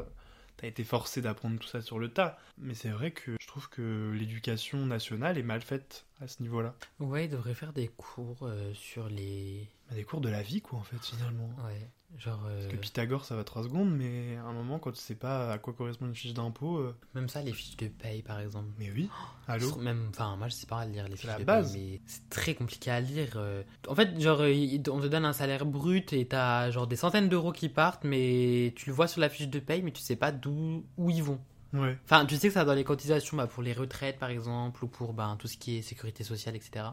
t'as 0.59 0.67
été 0.67 0.85
forcé 0.85 1.23
d'apprendre 1.23 1.59
tout 1.59 1.67
ça 1.67 1.81
sur 1.81 1.99
le 1.99 2.11
tas. 2.11 2.39
Mais 2.59 2.75
c'est 2.75 2.91
vrai 2.91 3.13
que 3.13 3.37
je 3.41 3.47
trouve 3.47 3.71
que 3.71 4.13
l'éducation 4.15 4.85
nationale 4.85 5.39
est 5.39 5.43
mal 5.43 5.63
faite 5.63 6.05
à 6.21 6.29
ce 6.29 6.43
niveau-là. 6.43 6.75
Ouais, 7.01 7.25
il 7.25 7.31
devrait 7.31 7.55
faire 7.55 7.73
des 7.73 7.89
cours 7.89 8.43
euh, 8.43 8.75
sur 8.75 9.09
les. 9.09 9.71
Bah, 9.89 9.95
Des 9.95 10.05
cours 10.05 10.21
de 10.21 10.29
la 10.29 10.43
vie, 10.43 10.61
quoi, 10.61 10.79
en 10.79 10.83
fait, 10.83 10.99
finalement. 11.05 11.49
Ouais, 11.65 11.91
genre. 12.19 12.43
euh, 12.47 12.61
Parce 12.63 12.73
que 12.73 12.77
Pythagore, 12.77 13.25
ça 13.25 13.37
va 13.37 13.45
3 13.45 13.63
secondes, 13.63 13.91
mais 13.91 14.37
à 14.37 14.43
un 14.45 14.53
moment, 14.53 14.79
quand 14.79 14.93
tu 14.93 15.01
sais 15.01 15.15
pas 15.15 15.51
à 15.53 15.59
quoi 15.59 15.73
correspond 15.73 16.07
une 16.07 16.15
fiche 16.15 16.35
d'impôt, 16.35 16.79
euh, 16.79 16.95
Même 17.15 17.29
ça, 17.29 17.41
les 17.43 17.53
fiches 17.53 17.77
de 17.79 17.89
paye, 17.89 18.23
par 18.23 18.39
exemple. 18.41 18.69
mais 18.79 18.91
oui, 18.91 19.09
Je 19.47 19.53
allô 19.53 19.77
Même, 19.77 20.09
enfin, 20.11 20.37
moi 20.37 20.49
je 20.49 20.55
sais 20.55 20.67
pas 20.67 20.85
lire 20.85 21.09
les 21.09 21.17
fiches 21.17 21.27
la 21.27 21.39
de 21.39 21.45
base. 21.45 21.73
paye, 21.73 21.93
mais 21.95 22.01
c'est 22.07 22.29
très 22.29 22.55
compliqué 22.55 22.91
à 22.91 23.01
lire. 23.01 23.33
euh. 23.37 23.63
En 23.89 23.95
fait, 23.95 24.21
genre, 24.21 24.41
euh, 24.43 24.79
on 24.91 25.01
te 25.01 25.07
donne 25.07 25.25
un 25.25 25.33
salaire 25.33 25.65
brut 25.65 26.13
et 26.13 26.27
t'as 26.27 26.71
genre 26.71 26.87
des 26.87 26.97
centaines 26.97 27.29
d'euros 27.31 27.53
qui 27.53 27.69
partent, 27.71 28.05
mais 28.05 28.73
tu 28.77 28.91
le 28.91 28.95
vois 28.95 29.09
sur 29.09 29.21
la 29.23 29.29
fiche 29.31 29.49
de 29.49 29.59
paye, 29.59 29.83
mais 29.83 29.93
tu 29.93 30.03
sais 30.03 30.17
pas 30.17 30.33
d'où 30.33 30.85
où 30.99 31.09
ils 31.11 31.23
vont. 31.23 31.41
Ouais. 31.75 31.99
Enfin, 32.05 32.25
tu 32.27 32.37
sais 32.37 32.49
que 32.49 32.55
ça 32.55 32.61
va 32.61 32.67
dans 32.73 32.75
les 32.75 32.85
cotisations 32.85 33.37
bah, 33.37 33.47
pour 33.47 33.63
les 33.63 33.73
retraites, 33.75 34.19
par 34.19 34.31
exemple, 34.31 34.85
ou 34.85 34.89
pour 34.89 35.13
ben, 35.13 35.37
tout 35.39 35.49
ce 35.49 35.57
qui 35.59 35.77
est 35.79 35.83
sécurité 35.83 36.25
sociale, 36.25 36.57
etc. 36.57 36.87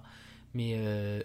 Mais 0.54 0.74
euh, 0.78 1.22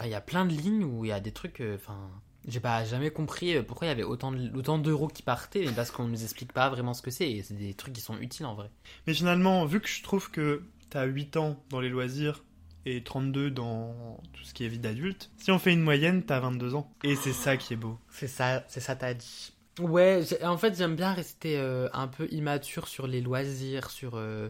enfin, 0.00 0.08
il 0.08 0.12
y 0.12 0.14
a 0.14 0.20
plein 0.20 0.44
de 0.46 0.52
lignes 0.52 0.84
où 0.84 1.04
il 1.04 1.08
y 1.08 1.12
a 1.12 1.20
des 1.20 1.32
trucs. 1.32 1.60
euh, 1.60 1.76
Enfin, 1.76 2.10
j'ai 2.48 2.60
pas 2.60 2.84
jamais 2.84 3.10
compris 3.10 3.54
euh, 3.56 3.62
pourquoi 3.62 3.86
il 3.86 3.90
y 3.90 3.92
avait 3.92 4.02
autant 4.02 4.32
de- 4.32 4.50
autant 4.56 4.78
d'euros 4.78 5.08
qui 5.08 5.22
partaient, 5.22 5.64
mais 5.66 5.72
parce 5.72 5.90
qu'on 5.90 6.06
nous 6.08 6.22
explique 6.22 6.52
pas 6.52 6.70
vraiment 6.70 6.94
ce 6.94 7.02
que 7.02 7.10
c'est. 7.10 7.30
Et 7.30 7.42
c'est 7.42 7.54
des 7.54 7.74
trucs 7.74 7.92
qui 7.94 8.00
sont 8.00 8.16
utiles 8.18 8.46
en 8.46 8.54
vrai. 8.54 8.70
Mais 9.06 9.12
finalement, 9.14 9.64
vu 9.66 9.80
que 9.80 9.88
je 9.88 10.02
trouve 10.02 10.30
que 10.30 10.62
t'as 10.88 11.04
8 11.04 11.36
ans 11.36 11.62
dans 11.68 11.80
les 11.80 11.88
loisirs 11.90 12.42
et 12.86 13.04
32 13.04 13.50
dans 13.50 14.20
tout 14.32 14.42
ce 14.42 14.54
qui 14.54 14.64
est 14.64 14.68
vie 14.68 14.78
d'adulte, 14.78 15.30
si 15.36 15.50
on 15.52 15.58
fait 15.58 15.72
une 15.74 15.82
moyenne, 15.82 16.22
t'as 16.24 16.40
22 16.40 16.74
ans. 16.74 16.90
Et 17.04 17.14
c'est 17.14 17.34
ça 17.34 17.58
qui 17.58 17.74
est 17.74 17.76
beau. 17.76 17.98
C'est 18.10 18.26
ça, 18.26 18.64
c'est 18.68 18.80
ça 18.80 18.96
t'as 18.96 19.12
dit. 19.12 19.52
Ouais, 19.78 20.22
en 20.42 20.56
fait 20.58 20.76
j'aime 20.76 20.96
bien 20.96 21.12
rester 21.12 21.58
euh, 21.58 21.88
un 21.92 22.08
peu 22.08 22.26
immature 22.32 22.88
sur 22.88 23.06
les 23.06 23.20
loisirs, 23.20 23.90
sur 23.90 24.12
euh, 24.16 24.48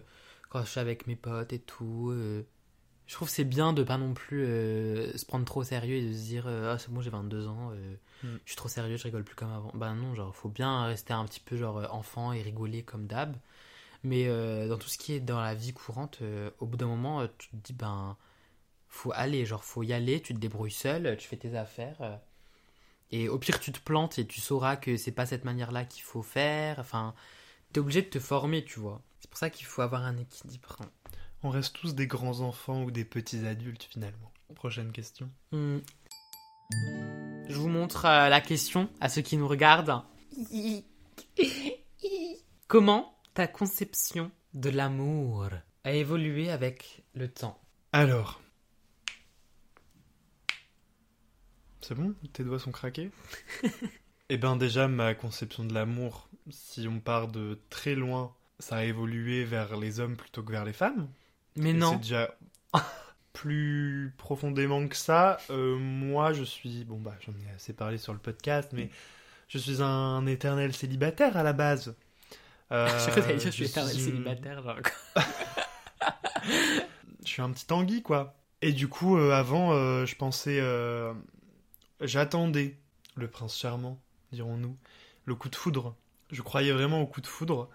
quand 0.49 0.63
je 0.65 0.71
suis 0.71 0.81
avec 0.81 1.07
mes 1.09 1.15
potes 1.17 1.53
et 1.53 1.59
tout. 1.59 2.11
euh. 2.13 2.43
Je 3.11 3.17
trouve 3.17 3.29
c'est 3.29 3.43
bien 3.43 3.73
de 3.73 3.83
pas 3.83 3.99
non 3.99 4.15
plus 4.15 4.45
euh, 4.45 5.17
se 5.19 5.27
prendre 5.27 5.45
trop 5.45 5.63
au 5.63 5.65
sérieux 5.65 5.97
et 5.97 6.09
de 6.09 6.13
se 6.13 6.19
dire 6.27 6.45
euh, 6.47 6.73
ah 6.73 6.79
c'est 6.79 6.93
bon 6.93 7.01
j'ai 7.01 7.11
22 7.11 7.49
ans, 7.49 7.73
euh, 7.73 7.97
Mm. 8.23 8.37
je 8.45 8.51
suis 8.51 8.57
trop 8.57 8.69
sérieux, 8.69 8.97
je 8.99 9.03
rigole 9.03 9.25
plus 9.25 9.35
comme 9.35 9.51
avant. 9.51 9.73
Bah 9.75 9.95
non, 9.95 10.15
genre 10.15 10.33
faut 10.37 10.51
bien 10.51 10.85
rester 10.85 11.13
un 11.15 11.25
petit 11.25 11.41
peu 11.41 11.57
genre 11.57 11.89
enfant 11.91 12.33
et 12.33 12.41
rigoler 12.43 12.83
comme 12.85 13.07
d'hab. 13.07 13.35
Mais 14.05 14.29
dans 14.69 14.77
tout 14.79 14.89
ce 14.89 14.97
qui 14.99 15.15
est 15.15 15.21
dans 15.21 15.41
la 15.41 15.55
vie 15.55 15.73
courante, 15.73 16.21
au 16.61 16.67
bout 16.67 16.77
d'un 16.77 16.87
moment 16.87 17.27
tu 17.39 17.49
te 17.49 17.57
dis 17.57 17.73
ben 17.73 18.17
faut 18.89 19.11
aller, 19.15 19.45
genre 19.47 19.65
faut 19.65 19.83
y 19.83 19.93
aller, 19.95 20.21
tu 20.21 20.35
te 20.35 20.39
débrouilles 20.39 20.71
seul, 20.71 21.17
tu 21.17 21.27
fais 21.29 21.37
tes 21.39 21.57
affaires. 21.57 22.21
et 23.11 23.29
au 23.29 23.39
pire, 23.39 23.59
tu 23.59 23.73
te 23.73 23.81
plantes 23.81 24.19
et 24.19 24.27
tu 24.27 24.41
sauras 24.41 24.77
que 24.77 24.97
c'est 24.99 25.13
pas 25.13 25.27
cette 25.27 25.45
manière-là 25.45 25.85
qu'il 25.87 26.03
faut 26.03 26.23
faire. 26.23 26.79
Enfin, 26.79 27.15
t'es 27.73 27.81
obligé 27.81 28.03
de 28.03 28.09
te 28.09 28.21
former, 28.21 28.65
tu 28.65 28.81
vois. 28.81 29.01
C'est 29.21 29.31
pour 29.31 29.39
ça 29.39 29.51
qu'il 29.51 29.67
faut 29.67 29.83
avoir 29.83 30.05
un 30.05 30.17
équilibre. 30.19 30.79
On 31.43 31.49
reste 31.51 31.75
tous 31.75 31.95
des 31.95 32.07
grands 32.07 32.41
enfants 32.41 32.83
ou 32.83 32.91
des 32.91 33.05
petits 33.05 33.47
adultes 33.47 33.85
finalement. 33.85 34.31
Prochaine 34.55 34.93
question. 34.93 35.31
Hmm. 35.53 35.79
Je 37.49 37.55
vous 37.55 37.69
montre 37.69 38.05
euh, 38.05 38.29
la 38.29 38.41
question 38.41 38.91
à 39.01 39.09
ceux 39.09 39.23
qui 39.23 39.37
nous 39.37 39.49
regardent. 39.49 40.03
Comment 42.69 43.17
ta 43.35 43.47
conception 43.47 44.31
de 44.55 44.71
l'amour 44.71 45.49
a 45.85 45.93
évolué 45.93 46.51
avec 46.51 47.03
le 47.15 47.29
temps? 47.29 47.59
Alors. 47.93 48.41
C'est 51.81 51.95
bon? 51.95 52.15
Tes 52.33 52.45
doigts 52.45 52.59
sont 52.59 52.73
craqués? 52.73 53.11
Eh 54.33 54.39
ben 54.39 54.55
déjà, 54.55 54.87
ma 54.87 55.13
conception 55.17 55.65
de 55.65 55.75
l'amour, 55.75 56.29
si 56.51 56.87
on 56.87 57.01
part 57.01 57.27
de 57.27 57.59
très 57.69 57.97
loin, 57.97 58.33
ça 58.61 58.77
a 58.77 58.85
évolué 58.85 59.43
vers 59.43 59.77
les 59.77 59.99
hommes 59.99 60.17
plutôt 60.17 60.45
que 60.45 60.53
vers 60.53 60.65
les 60.65 60.73
femmes. 60.73 61.09
Mais 61.57 61.71
Et 61.71 61.75
non. 61.75 61.93
C'est 61.93 61.99
déjà 61.99 62.35
plus 63.33 64.15
profondément 64.19 64.87
que 64.89 64.97
ça. 64.97 65.39
euh, 65.51 65.77
moi, 65.77 66.33
je 66.33 66.45
suis. 66.45 66.85
Bon, 66.85 66.99
bah, 66.99 67.15
j'en 67.21 67.33
ai 67.33 67.55
assez 67.55 67.73
parlé 67.73 67.99
sur 67.99 68.13
le 68.13 68.19
podcast, 68.19 68.71
mais 68.73 68.91
je 69.49 69.59
suis 69.59 69.83
un 69.83 70.27
éternel 70.27 70.73
célibataire 70.75 71.37
à 71.37 71.43
la 71.43 71.53
base. 71.53 71.95
Euh, 72.73 72.87
je 73.11 73.33
dire, 73.33 73.53
suis 73.53 73.65
éternel 73.65 73.99
célibataire. 73.99 74.63
Genre. 74.63 74.77
Je 77.25 77.29
suis 77.29 77.43
un 77.43 77.51
petit 77.51 77.67
tanguy, 77.67 78.01
quoi. 78.01 78.37
Et 78.63 78.73
du 78.73 78.87
coup, 78.87 79.17
euh, 79.17 79.33
avant, 79.33 79.73
euh, 79.73 80.07
je 80.07 80.15
pensais. 80.15 80.63
J'attendais 82.01 82.79
le 83.17 83.29
prince 83.29 83.59
charmant, 83.59 84.01
dirons-nous. 84.31 84.77
Le 85.25 85.35
coup 85.35 85.49
de 85.49 85.57
foudre. 85.57 85.97
Je 86.31 86.43
croyais 86.43 86.71
vraiment 86.71 87.01
au 87.03 87.09
coup 87.09 87.21
de 87.21 87.27
foudre. 87.27 87.69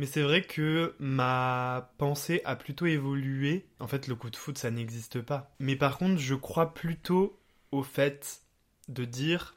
Mais 0.00 0.06
c'est 0.06 0.22
vrai 0.22 0.40
que 0.40 0.94
ma 0.98 1.92
pensée 1.98 2.40
a 2.46 2.56
plutôt 2.56 2.86
évolué. 2.86 3.66
En 3.80 3.86
fait, 3.86 4.06
le 4.08 4.14
coup 4.14 4.30
de 4.30 4.36
foudre, 4.36 4.56
ça 4.58 4.70
n'existe 4.70 5.20
pas. 5.20 5.54
Mais 5.58 5.76
par 5.76 5.98
contre, 5.98 6.18
je 6.18 6.34
crois 6.34 6.72
plutôt 6.72 7.38
au 7.70 7.82
fait 7.82 8.40
de 8.88 9.04
dire 9.04 9.56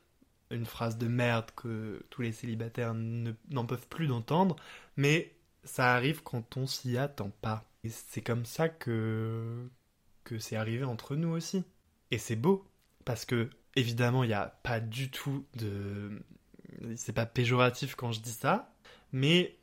une 0.52 0.66
phrase 0.66 0.98
de 0.98 1.08
merde 1.08 1.46
que 1.56 2.06
tous 2.10 2.24
les 2.24 2.34
célibataires 2.34 2.94
ne- 2.94 3.32
n'en 3.52 3.66
peuvent 3.66 3.88
plus 3.88 4.08
d'entendre. 4.08 4.58
Mais 4.98 5.34
ça 5.64 5.94
arrive 5.96 6.24
quand 6.24 6.58
on 6.58 6.68
s'y 6.68 6.98
attend 6.98 7.32
pas. 7.42 7.64
Et 7.86 7.90
c'est 7.90 8.22
comme 8.22 8.44
ça 8.44 8.68
que, 8.68 9.70
que 10.26 10.40
c'est 10.40 10.58
arrivé 10.58 10.84
entre 10.84 11.16
nous 11.16 11.30
aussi. 11.30 11.64
Et 12.12 12.18
c'est 12.18 12.36
beau, 12.36 12.68
parce 13.06 13.24
que, 13.24 13.50
évidemment, 13.78 14.26
il 14.26 14.28
n'y 14.28 14.34
a 14.34 14.60
pas 14.64 14.82
du 14.82 15.10
tout 15.10 15.46
de... 15.56 16.22
C'est 16.98 17.14
pas 17.14 17.26
péjoratif 17.26 17.96
quand 17.96 18.12
je 18.12 18.20
dis 18.20 18.32
ça, 18.34 18.74
mais 19.14 19.56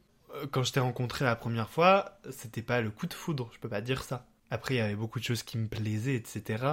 quand 0.50 0.62
je 0.62 0.72
t'ai 0.72 0.80
rencontré 0.80 1.24
la 1.24 1.36
première 1.36 1.70
fois, 1.70 2.18
c'était 2.30 2.62
pas 2.62 2.80
le 2.80 2.90
coup 2.90 3.06
de 3.06 3.14
foudre, 3.14 3.50
je 3.52 3.58
peux 3.58 3.68
pas 3.68 3.80
dire 3.80 4.02
ça. 4.02 4.26
Après, 4.50 4.74
il 4.74 4.78
y 4.78 4.80
avait 4.80 4.96
beaucoup 4.96 5.18
de 5.20 5.24
choses 5.24 5.42
qui 5.42 5.58
me 5.58 5.68
plaisaient, 5.68 6.14
etc. 6.16 6.64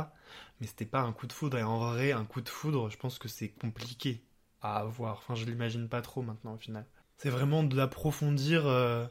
Mais 0.59 0.67
c'était 0.67 0.85
pas 0.85 1.01
un 1.01 1.13
coup 1.13 1.27
de 1.27 1.33
foudre, 1.33 1.57
et 1.57 1.63
en 1.63 1.77
vrai, 1.77 2.11
un 2.11 2.25
coup 2.25 2.41
de 2.41 2.49
foudre, 2.49 2.89
je 2.89 2.97
pense 2.97 3.19
que 3.19 3.27
c'est 3.27 3.49
compliqué 3.49 4.23
à 4.61 4.77
avoir. 4.77 5.17
Enfin, 5.17 5.35
je 5.35 5.45
l'imagine 5.45 5.87
pas 5.87 6.01
trop 6.01 6.21
maintenant, 6.21 6.55
au 6.55 6.57
final. 6.57 6.85
C'est 7.17 7.29
vraiment 7.29 7.63
d'approfondir 7.63 8.65
euh, 8.67 9.05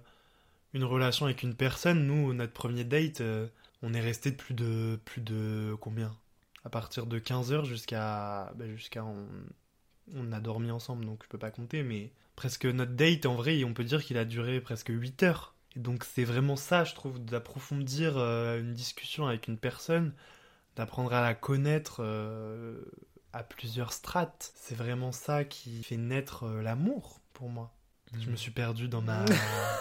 une 0.74 0.84
relation 0.84 1.26
avec 1.26 1.42
une 1.42 1.54
personne. 1.54 2.06
Nous, 2.06 2.32
notre 2.34 2.52
premier 2.52 2.84
date, 2.84 3.20
euh, 3.20 3.48
on 3.82 3.94
est 3.94 4.00
resté 4.00 4.30
de 4.32 4.36
plus 4.36 4.54
de 4.54 5.00
plus 5.04 5.20
de 5.20 5.76
combien? 5.80 6.16
À 6.64 6.70
partir 6.70 7.06
de 7.06 7.18
15 7.18 7.52
heures 7.52 7.64
jusqu'à 7.64 8.52
bah, 8.56 8.66
jusqu'à 8.74 9.04
on, 9.04 9.28
on 10.14 10.32
a 10.32 10.40
dormi 10.40 10.70
ensemble, 10.70 11.04
donc 11.04 11.22
je 11.24 11.28
peux 11.28 11.38
pas 11.38 11.50
compter, 11.50 11.82
mais 11.82 12.10
presque 12.36 12.66
notre 12.66 12.92
date 12.92 13.26
en 13.26 13.34
vrai, 13.34 13.64
on 13.64 13.74
peut 13.74 13.84
dire 13.84 14.04
qu'il 14.04 14.18
a 14.18 14.24
duré 14.24 14.60
presque 14.60 14.90
8 14.90 15.22
heures. 15.24 15.54
Et 15.74 15.80
donc 15.80 16.04
c'est 16.04 16.24
vraiment 16.24 16.56
ça, 16.56 16.84
je 16.84 16.94
trouve, 16.94 17.18
d'approfondir 17.24 18.16
euh, 18.16 18.60
une 18.60 18.74
discussion 18.74 19.26
avec 19.26 19.48
une 19.48 19.58
personne, 19.58 20.12
d'apprendre 20.76 21.12
à 21.12 21.20
la 21.20 21.34
connaître 21.34 21.98
euh, 22.00 22.80
à 23.32 23.42
plusieurs 23.42 23.92
strates. 23.92 24.52
C'est 24.54 24.74
vraiment 24.74 25.12
ça 25.12 25.44
qui 25.44 25.82
fait 25.82 25.96
naître 25.96 26.44
euh, 26.44 26.62
l'amour 26.62 27.20
pour 27.32 27.48
moi. 27.48 27.74
Je 28.18 28.30
me 28.30 28.36
suis 28.36 28.52
perdu 28.52 28.88
dans 28.88 29.02
ma. 29.02 29.24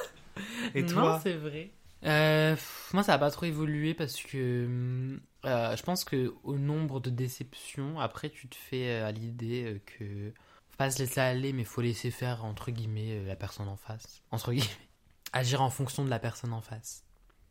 Et 0.75 0.81
non, 0.81 0.89
toi 0.89 1.19
c'est 1.23 1.37
vrai. 1.37 1.71
Euh, 2.03 2.55
moi, 2.93 3.03
ça 3.03 3.13
n'a 3.13 3.17
pas 3.17 3.31
trop 3.31 3.45
évolué 3.45 3.93
parce 3.93 4.21
que 4.21 5.17
euh, 5.45 5.75
je 5.75 5.83
pense 5.83 6.03
que 6.03 6.33
au 6.43 6.57
nombre 6.57 6.99
de 6.99 7.09
déceptions, 7.09 7.99
après, 7.99 8.29
tu 8.29 8.47
te 8.47 8.55
fais 8.55 8.95
à 8.97 9.11
l'idée 9.11 9.81
que 9.85 10.33
pas 10.77 10.91
se 10.91 10.99
laisser 10.99 11.19
aller, 11.19 11.53
mais 11.53 11.63
faut 11.63 11.81
laisser 11.81 12.11
faire 12.11 12.45
entre 12.45 12.71
guillemets 12.71 13.19
euh, 13.19 13.25
la 13.25 13.35
personne 13.35 13.67
en 13.67 13.77
face. 13.77 14.21
Entre 14.31 14.51
guillemets, 14.51 14.89
agir 15.33 15.61
en 15.61 15.69
fonction 15.69 16.03
de 16.03 16.09
la 16.09 16.19
personne 16.19 16.53
en 16.53 16.61
face. 16.61 17.03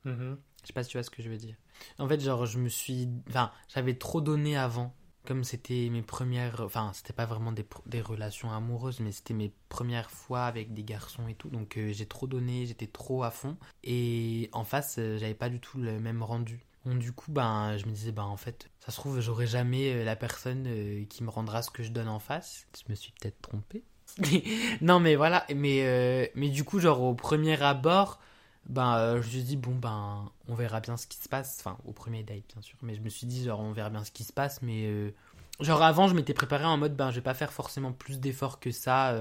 Mhm. 0.05 0.39
Je 0.63 0.67
sais 0.67 0.73
pas 0.73 0.83
si 0.83 0.91
tu 0.91 0.97
vois 0.97 1.03
ce 1.03 1.11
que 1.11 1.23
je 1.23 1.29
veux 1.29 1.37
dire. 1.37 1.57
En 1.99 2.09
fait, 2.09 2.21
genre, 2.21 2.47
je 2.47 2.59
me 2.59 2.69
suis. 2.69 3.09
Enfin, 3.29 3.51
j'avais 3.69 3.95
trop 3.95 4.21
donné 4.21 4.57
avant. 4.57 4.95
Comme 5.27 5.43
c'était 5.43 5.89
mes 5.91 6.03
premières. 6.03 6.61
Enfin, 6.61 6.93
c'était 6.93 7.15
pas 7.15 7.25
vraiment 7.25 7.53
des 7.53 8.01
relations 8.03 8.53
amoureuses, 8.53 9.01
mais 9.01 9.11
c'était 9.11 9.33
mes 9.35 9.53
premières 9.71 10.11
fois 10.11 10.45
avec 10.45 10.75
des 10.75 10.85
garçons 10.85 11.29
et 11.29 11.35
tout. 11.35 11.49
Donc, 11.49 11.79
euh, 11.79 11.93
j'ai 11.93 12.07
trop 12.07 12.27
donné, 12.27 12.67
j'étais 12.67 12.87
trop 12.87 13.23
à 13.23 13.31
fond. 13.31 13.57
Et 13.83 14.51
en 14.53 14.65
face, 14.65 14.97
euh, 14.99 15.17
j'avais 15.19 15.35
pas 15.35 15.49
du 15.49 15.61
tout 15.61 15.79
le 15.79 15.99
même 15.99 16.23
rendu. 16.23 16.67
Donc 16.85 16.99
du 16.99 17.13
coup, 17.13 17.33
ben, 17.33 17.77
je 17.79 17.87
me 17.87 17.93
disais, 17.93 18.13
ben 18.13 18.25
en 18.25 18.37
fait, 18.37 18.69
ça 18.81 18.93
se 18.93 18.97
trouve, 18.97 19.21
j'aurai 19.21 19.47
jamais 19.47 19.93
euh, 19.93 20.05
la 20.05 20.17
personne 20.17 20.65
euh, 20.67 21.05
qui 21.07 21.25
me 21.25 21.31
rendra 21.31 21.63
ce 21.63 21.71
que 21.71 21.83
je 21.83 21.91
donne 21.91 22.09
en 22.09 22.19
face. 22.19 22.67
Je 22.77 22.91
me 22.91 22.95
suis 22.95 23.13
peut-être 23.13 23.41
trompé. 23.41 23.83
non, 24.83 25.01
mais 25.01 25.17
voilà, 25.17 25.47
mais, 25.55 25.83
euh, 25.85 26.27
mais 26.35 26.51
du 26.51 26.63
coup, 26.63 26.81
genre 26.81 27.01
au 27.03 27.15
premier 27.15 27.61
abord, 27.63 28.21
ben, 28.67 29.15
je 29.15 29.17
me 29.17 29.23
suis 29.23 29.43
dit, 29.43 29.57
bon, 29.57 29.75
ben, 29.75 30.31
on 30.49 30.55
verra 30.55 30.81
bien 30.81 30.99
ce 30.99 31.07
qui 31.07 31.17
se 31.17 31.29
passe. 31.29 31.57
Enfin, 31.61 31.79
au 31.87 31.93
premier 31.93 32.23
date, 32.23 32.45
bien 32.53 32.61
sûr. 32.61 32.77
Mais 32.83 32.95
je 32.95 33.01
me 33.01 33.09
suis 33.09 33.27
dit, 33.27 33.45
genre, 33.45 33.61
on 33.61 33.73
verra 33.73 33.89
bien 33.89 34.05
ce 34.05 34.11
qui 34.11 34.25
se 34.25 34.33
passe. 34.33 34.61
Mais, 34.61 35.13
genre, 35.61 35.83
avant, 35.83 36.07
je 36.09 36.15
m'étais 36.15 36.35
préparé 36.35 36.65
en 36.65 36.77
mode, 36.77 36.97
ben, 36.97 37.11
je 37.11 37.17
vais 37.17 37.23
pas 37.23 37.35
faire 37.35 37.53
forcément 37.53 37.93
plus 37.93 38.21
d'efforts 38.21 38.61
que 38.61 38.71
ça. 38.71 39.21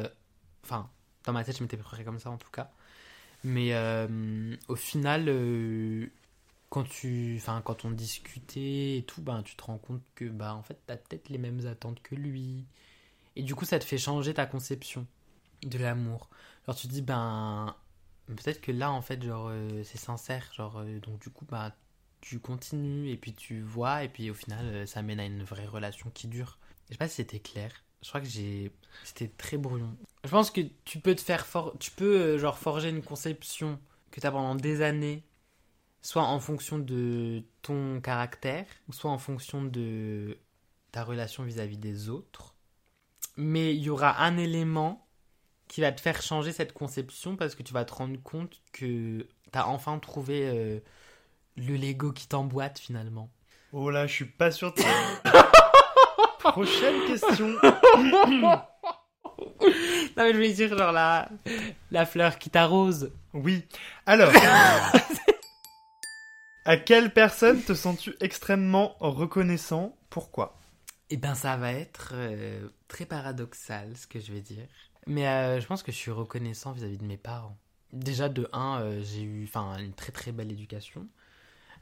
Enfin, 0.64 0.90
dans 1.26 1.34
ma 1.34 1.44
tête, 1.44 1.58
je 1.58 1.64
m'étais 1.64 1.78
préparé 1.78 2.04
comme 2.04 2.20
ça, 2.20 2.30
en 2.30 2.38
tout 2.38 2.52
cas. 2.52 2.72
Mais 3.44 3.74
au 4.68 4.76
final, 4.76 5.30
quand, 6.74 6.86
tu, 6.86 7.36
enfin, 7.38 7.62
quand 7.64 7.86
on 7.86 7.92
discutait 7.92 8.98
et 8.98 9.04
tout, 9.06 9.22
ben, 9.22 9.44
tu 9.44 9.56
te 9.56 9.64
rends 9.64 9.78
compte 9.78 10.02
que, 10.16 10.26
bah, 10.26 10.56
en 10.56 10.64
fait, 10.64 10.80
t'as 10.88 10.98
peut-être 10.98 11.30
les 11.30 11.38
mêmes 11.38 11.68
attentes 11.68 12.02
que 12.02 12.16
lui. 12.16 12.66
Et 13.36 13.44
du 13.44 13.54
coup, 13.54 13.64
ça 13.64 13.78
te 13.78 13.84
fait 13.84 14.00
changer 14.00 14.34
ta 14.34 14.48
conception 14.48 15.06
de 15.62 15.78
l'amour. 15.78 16.32
Genre, 16.66 16.76
tu 16.76 16.88
te 16.88 16.94
dis, 16.94 17.04
ben, 17.04 17.76
peut-être 18.26 18.60
que 18.60 18.72
là, 18.72 18.92
en 18.92 19.04
fait, 19.04 19.22
genre, 19.22 19.50
euh, 19.52 19.84
c'est 19.84 20.00
sincère. 20.00 20.52
Genre, 20.52 20.80
euh, 20.80 21.00
donc, 21.00 21.22
du 21.22 21.30
coup, 21.30 21.46
bah, 21.46 21.76
tu 22.22 22.40
continues 22.40 23.12
et 23.12 23.18
puis 23.18 23.36
tu 23.36 23.62
vois, 23.62 24.04
et 24.04 24.10
puis 24.10 24.32
au 24.32 24.34
final, 24.34 24.66
euh, 24.66 24.86
ça 24.88 25.04
mène 25.04 25.20
à 25.20 25.26
une 25.26 25.44
vraie 25.44 25.68
relation 25.68 26.10
qui 26.10 26.28
dure. 26.28 26.58
Je 26.88 26.94
sais 26.94 26.98
pas 26.98 27.08
si 27.08 27.18
c'était 27.18 27.40
clair. 27.40 27.72
Je 28.02 28.08
crois 28.10 28.20
que 28.20 28.28
j'ai. 28.28 28.72
C'était 29.04 29.28
très 29.28 29.58
brouillon. 29.58 29.96
Je 30.24 30.30
pense 30.32 30.50
que 30.50 30.62
tu 30.86 31.00
peux 31.00 31.14
te 31.14 31.22
faire. 31.22 31.46
For... 31.46 31.78
Tu 31.78 31.92
peux, 31.92 32.40
genre, 32.40 32.58
forger 32.58 32.90
une 32.90 33.04
conception 33.04 33.80
que 34.10 34.20
tu 34.20 34.26
as 34.26 34.32
pendant 34.32 34.56
des 34.56 34.82
années, 34.82 35.24
soit 36.04 36.24
en 36.24 36.40
fonction 36.40 36.78
de 36.78 37.42
ton 37.62 38.02
caractère, 38.02 38.66
soit 38.92 39.10
en 39.10 39.18
fonction 39.18 39.64
de 39.64 40.38
ta 40.92 41.04
relation 41.04 41.44
vis-à-vis 41.44 41.78
des 41.78 42.10
autres. 42.10 42.54
Mais 43.38 43.74
il 43.74 43.82
y 43.82 43.90
aura 43.90 44.22
un 44.22 44.38
élément 44.38 45.08
qui 45.68 45.82
va 45.82 45.92
te 45.92 46.02
faire 46.02 46.22
changer 46.22 46.52
cette 46.52 46.74
conception 46.74 47.36
parce 47.36 47.56
que 47.56 47.64
tu 47.64 47.74
vas 47.74 47.86
te 47.86 47.94
rendre 47.94 48.22
compte 48.22 48.62
que 48.74 49.26
tu 49.52 49.58
as 49.58 49.68
enfin 49.68 49.98
trouvé 49.98 50.46
euh, 50.46 50.80
le 51.56 51.78
Lego 51.78 52.12
qui 52.12 52.28
t'emboîte 52.28 52.78
finalement. 52.80 53.32
Oh 53.72 53.90
là, 53.90 54.06
je 54.06 54.14
suis 54.14 54.26
pas 54.26 54.52
sûr 54.52 54.74
de 54.74 54.82
Prochaine 56.40 57.08
question. 57.08 57.48
Non 60.16 60.24
mais 60.26 60.32
je 60.32 60.36
voulais 60.36 60.54
dire 60.54 60.78
genre 60.78 60.92
la, 60.92 61.30
la 61.90 62.06
fleur 62.06 62.38
qui 62.38 62.50
t'arrose. 62.50 63.12
Oui. 63.34 63.66
Alors. 64.06 64.32
à 66.66 66.78
quelle 66.78 67.12
personne 67.12 67.62
te 67.62 67.74
sens-tu 67.74 68.16
extrêmement 68.22 68.96
reconnaissant? 69.00 69.96
Pourquoi? 70.10 70.58
Eh 71.10 71.18
ben 71.18 71.36
ça 71.36 71.58
va 71.58 71.74
être 71.74 72.12
euh, 72.14 72.70
très 72.88 73.06
paradoxal 73.06 73.96
ce 73.98 74.08
que 74.08 74.20
je 74.20 74.32
vais 74.32 74.42
dire. 74.42 74.66
Mais 75.06 75.28
euh, 75.28 75.60
je 75.60 75.68
pense 75.68 75.84
que 75.84 75.92
je 75.92 75.98
suis 75.98 76.12
reconnaissant 76.12 76.72
vis-à-vis 76.72 76.98
de 76.98 77.06
mes 77.06 77.18
parents. 77.18 77.58
Déjà 77.92 78.30
de 78.30 78.50
un, 78.54 78.82
euh, 78.82 79.04
j'ai 79.04 79.22
eu 79.22 79.50
une 79.56 79.94
très 79.94 80.12
très 80.12 80.32
belle 80.32 80.52
éducation. 80.52 81.08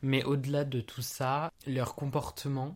Mais 0.01 0.23
au-delà 0.23 0.65
de 0.65 0.81
tout 0.81 1.03
ça, 1.03 1.51
leur 1.67 1.95
comportement 1.95 2.75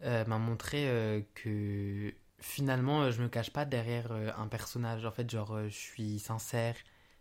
m'a 0.00 0.38
montré 0.38 1.26
que 1.34 2.14
finalement 2.38 3.10
je 3.10 3.20
me 3.20 3.28
cache 3.28 3.50
pas 3.50 3.64
derrière 3.64 4.12
un 4.12 4.46
personnage. 4.46 5.04
En 5.04 5.10
fait, 5.10 5.28
genre 5.28 5.58
je 5.64 5.74
suis 5.74 6.20
sincère. 6.20 6.76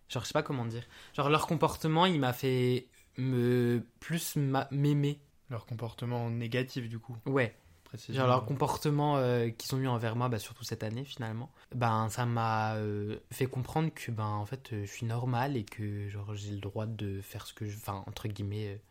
Genre 0.08 0.22
je 0.22 0.28
sais 0.28 0.34
pas 0.34 0.44
comment 0.44 0.66
dire. 0.66 0.84
Genre 1.16 1.30
leur 1.30 1.48
comportement, 1.48 2.06
il 2.06 2.20
m'a 2.20 2.32
fait 2.32 2.86
me 3.18 3.86
plus 4.00 4.36
m'a- 4.36 4.68
m'aimer. 4.72 5.20
Leur 5.50 5.66
comportement 5.66 6.30
négatif, 6.30 6.90
du 6.90 7.00
coup, 7.00 7.16
Ouais. 7.26 7.56
précisément. 7.86 8.18
Genre 8.26 8.28
leur 8.28 8.46
comportement 8.46 9.16
euh, 9.18 9.50
qu'ils 9.50 9.74
ont 9.76 9.80
eu 9.80 9.88
envers 9.88 10.16
moi, 10.18 10.28
bah, 10.28 10.40
surtout 10.40 10.64
cette 10.66 10.84
année 10.84 11.06
finalement, 11.06 11.50
ben 11.74 12.10
ça 12.10 12.26
m'a 12.26 12.76
euh, 12.76 13.18
fait 13.32 13.46
comprendre 13.48 13.90
que 13.94 14.12
ben 14.12 14.26
en 14.26 14.46
fait 14.46 14.74
euh, 14.74 14.86
je 14.86 14.92
suis 14.92 15.06
normal 15.06 15.56
et 15.56 15.64
que 15.64 16.10
genre 16.10 16.36
j'ai 16.36 16.52
le 16.52 16.60
droit 16.60 16.86
de 16.86 17.22
faire 17.22 17.48
ce 17.48 17.54
que 17.54 17.66
je, 17.66 17.78
enfin 17.78 18.04
entre 18.08 18.28
guillemets, 18.28 18.82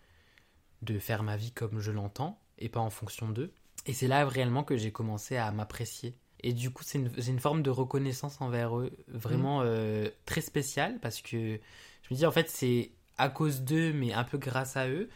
de 0.82 0.98
faire 0.98 1.22
ma 1.22 1.36
vie 1.36 1.52
comme 1.52 1.80
je 1.80 1.90
l'entends 1.90 2.40
et 2.58 2.68
pas 2.70 2.80
en 2.80 2.90
fonction 2.90 3.28
d'eux. 3.28 3.52
Et 3.84 3.92
c'est 3.92 4.08
là 4.08 4.26
réellement 4.26 4.64
que 4.64 4.76
j'ai 4.78 4.92
commencé 4.92 5.36
à 5.36 5.50
m'apprécier. 5.52 6.16
Et 6.42 6.52
du 6.54 6.70
coup 6.70 6.82
c'est 6.84 6.98
une, 6.98 7.10
une 7.28 7.38
forme 7.38 7.62
de 7.62 7.70
reconnaissance 7.70 8.40
envers 8.40 8.78
eux 8.78 8.92
vraiment 9.08 9.60
euh, 9.62 10.08
très 10.24 10.40
spéciale 10.40 10.98
parce 11.00 11.20
que 11.20 11.60
je 12.02 12.14
me 12.14 12.16
dis 12.16 12.24
en 12.26 12.30
fait 12.32 12.48
c'est 12.48 12.92
à 13.18 13.28
cause 13.28 13.62
d'eux 13.62 13.92
mais 13.92 14.12
un 14.12 14.24
peu 14.24 14.38
grâce 14.38 14.76
à 14.76 14.88
eux 14.88 15.08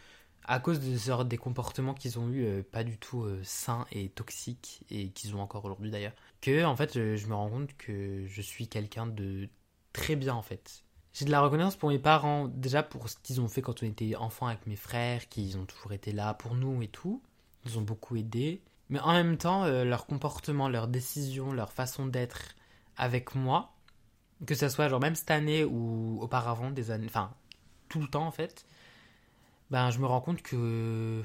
à 0.44 0.58
cause 0.58 0.80
de 0.80 0.96
genre, 0.96 1.24
des 1.24 1.36
comportements 1.36 1.94
qu'ils 1.94 2.18
ont 2.18 2.28
eu 2.28 2.44
euh, 2.44 2.62
pas 2.62 2.82
du 2.82 2.98
tout 2.98 3.22
euh, 3.22 3.40
sains 3.44 3.86
et 3.92 4.08
toxiques 4.08 4.82
et 4.90 5.10
qu'ils 5.10 5.36
ont 5.36 5.40
encore 5.40 5.64
aujourd'hui 5.64 5.90
d'ailleurs 5.90 6.14
que 6.40 6.64
en 6.64 6.74
fait 6.74 6.94
je, 6.94 7.16
je 7.16 7.26
me 7.26 7.34
rends 7.34 7.50
compte 7.50 7.76
que 7.76 8.24
je 8.26 8.42
suis 8.42 8.66
quelqu'un 8.66 9.06
de 9.06 9.48
très 9.92 10.16
bien 10.16 10.34
en 10.34 10.42
fait. 10.42 10.84
J'ai 11.12 11.24
de 11.24 11.30
la 11.30 11.40
reconnaissance 11.40 11.76
pour 11.76 11.88
mes 11.88 11.98
parents 11.98 12.48
déjà 12.48 12.82
pour 12.82 13.08
ce 13.08 13.16
qu'ils 13.22 13.40
ont 13.40 13.48
fait 13.48 13.62
quand 13.62 13.82
on 13.82 13.86
était 13.86 14.14
enfant 14.16 14.46
avec 14.46 14.66
mes 14.66 14.76
frères 14.76 15.28
qu'ils 15.28 15.58
ont 15.58 15.66
toujours 15.66 15.92
été 15.92 16.12
là 16.12 16.34
pour 16.34 16.54
nous 16.54 16.82
et 16.82 16.88
tout. 16.88 17.22
Ils 17.66 17.78
ont 17.78 17.82
beaucoup 17.82 18.16
aidé. 18.16 18.62
Mais 18.88 19.00
en 19.00 19.12
même 19.12 19.36
temps 19.36 19.64
euh, 19.64 19.84
leur 19.84 20.06
comportement 20.06 20.68
leurs 20.68 20.88
décisions 20.88 21.52
leur 21.52 21.72
façon 21.72 22.06
d'être 22.06 22.56
avec 22.96 23.34
moi 23.34 23.72
que 24.46 24.54
ce 24.54 24.68
soit 24.68 24.88
genre 24.88 25.00
même 25.00 25.14
cette 25.14 25.30
année 25.30 25.64
ou 25.64 26.18
auparavant 26.20 26.70
des 26.70 26.90
années 26.90 27.06
enfin 27.08 27.32
tout 27.90 28.00
le 28.00 28.08
temps 28.08 28.26
en 28.26 28.30
fait 28.30 28.64
ben, 29.70 29.90
je 29.90 29.98
me 29.98 30.06
rends 30.06 30.20
compte 30.20 30.42
que. 30.42 31.22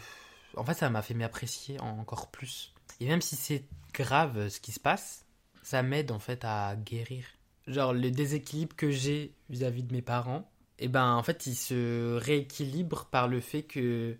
En 0.56 0.64
fait, 0.64 0.76
ça 0.76 0.90
m'a 0.90 1.02
fait 1.02 1.14
m'apprécier 1.14 1.80
encore 1.82 2.30
plus. 2.30 2.74
Et 3.00 3.08
même 3.08 3.22
si 3.22 3.36
c'est 3.36 3.66
grave 3.94 4.38
euh, 4.38 4.50
ce 4.50 4.60
qui 4.60 4.72
se 4.72 4.80
passe, 4.80 5.26
ça 5.64 5.84
m'aide 5.84 6.12
en 6.12 6.20
fait 6.20 6.46
à 6.46 6.76
guérir. 6.76 7.26
Genre, 7.68 7.94
le 7.94 8.12
déséquilibre 8.12 8.76
que 8.76 8.92
j'ai 8.92 9.34
vis-à-vis 9.50 9.84
de 9.84 9.92
mes 9.92 10.04
parents, 10.04 10.50
et 10.78 10.88
ben 10.88 11.14
en 11.16 11.24
fait, 11.24 11.48
il 11.48 11.56
se 11.56 12.16
rééquilibre 12.18 13.06
par 13.06 13.28
le 13.28 13.42
fait 13.42 13.64
que. 13.64 14.18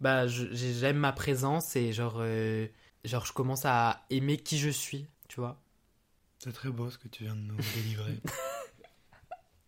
Bah, 0.00 0.26
j'aime 0.26 0.96
ma 0.98 1.12
présence 1.12 1.76
et 1.76 1.92
genre. 1.92 2.16
euh, 2.18 2.66
genre, 3.04 3.26
je 3.26 3.32
commence 3.32 3.64
à 3.64 4.04
aimer 4.10 4.38
qui 4.38 4.58
je 4.58 4.70
suis, 4.70 5.06
tu 5.28 5.40
vois. 5.40 5.60
C'est 6.38 6.52
très 6.52 6.70
beau 6.70 6.90
ce 6.90 6.98
que 6.98 7.08
tu 7.08 7.24
viens 7.24 7.36
de 7.36 7.40
nous 7.40 7.56
délivrer. 7.74 8.20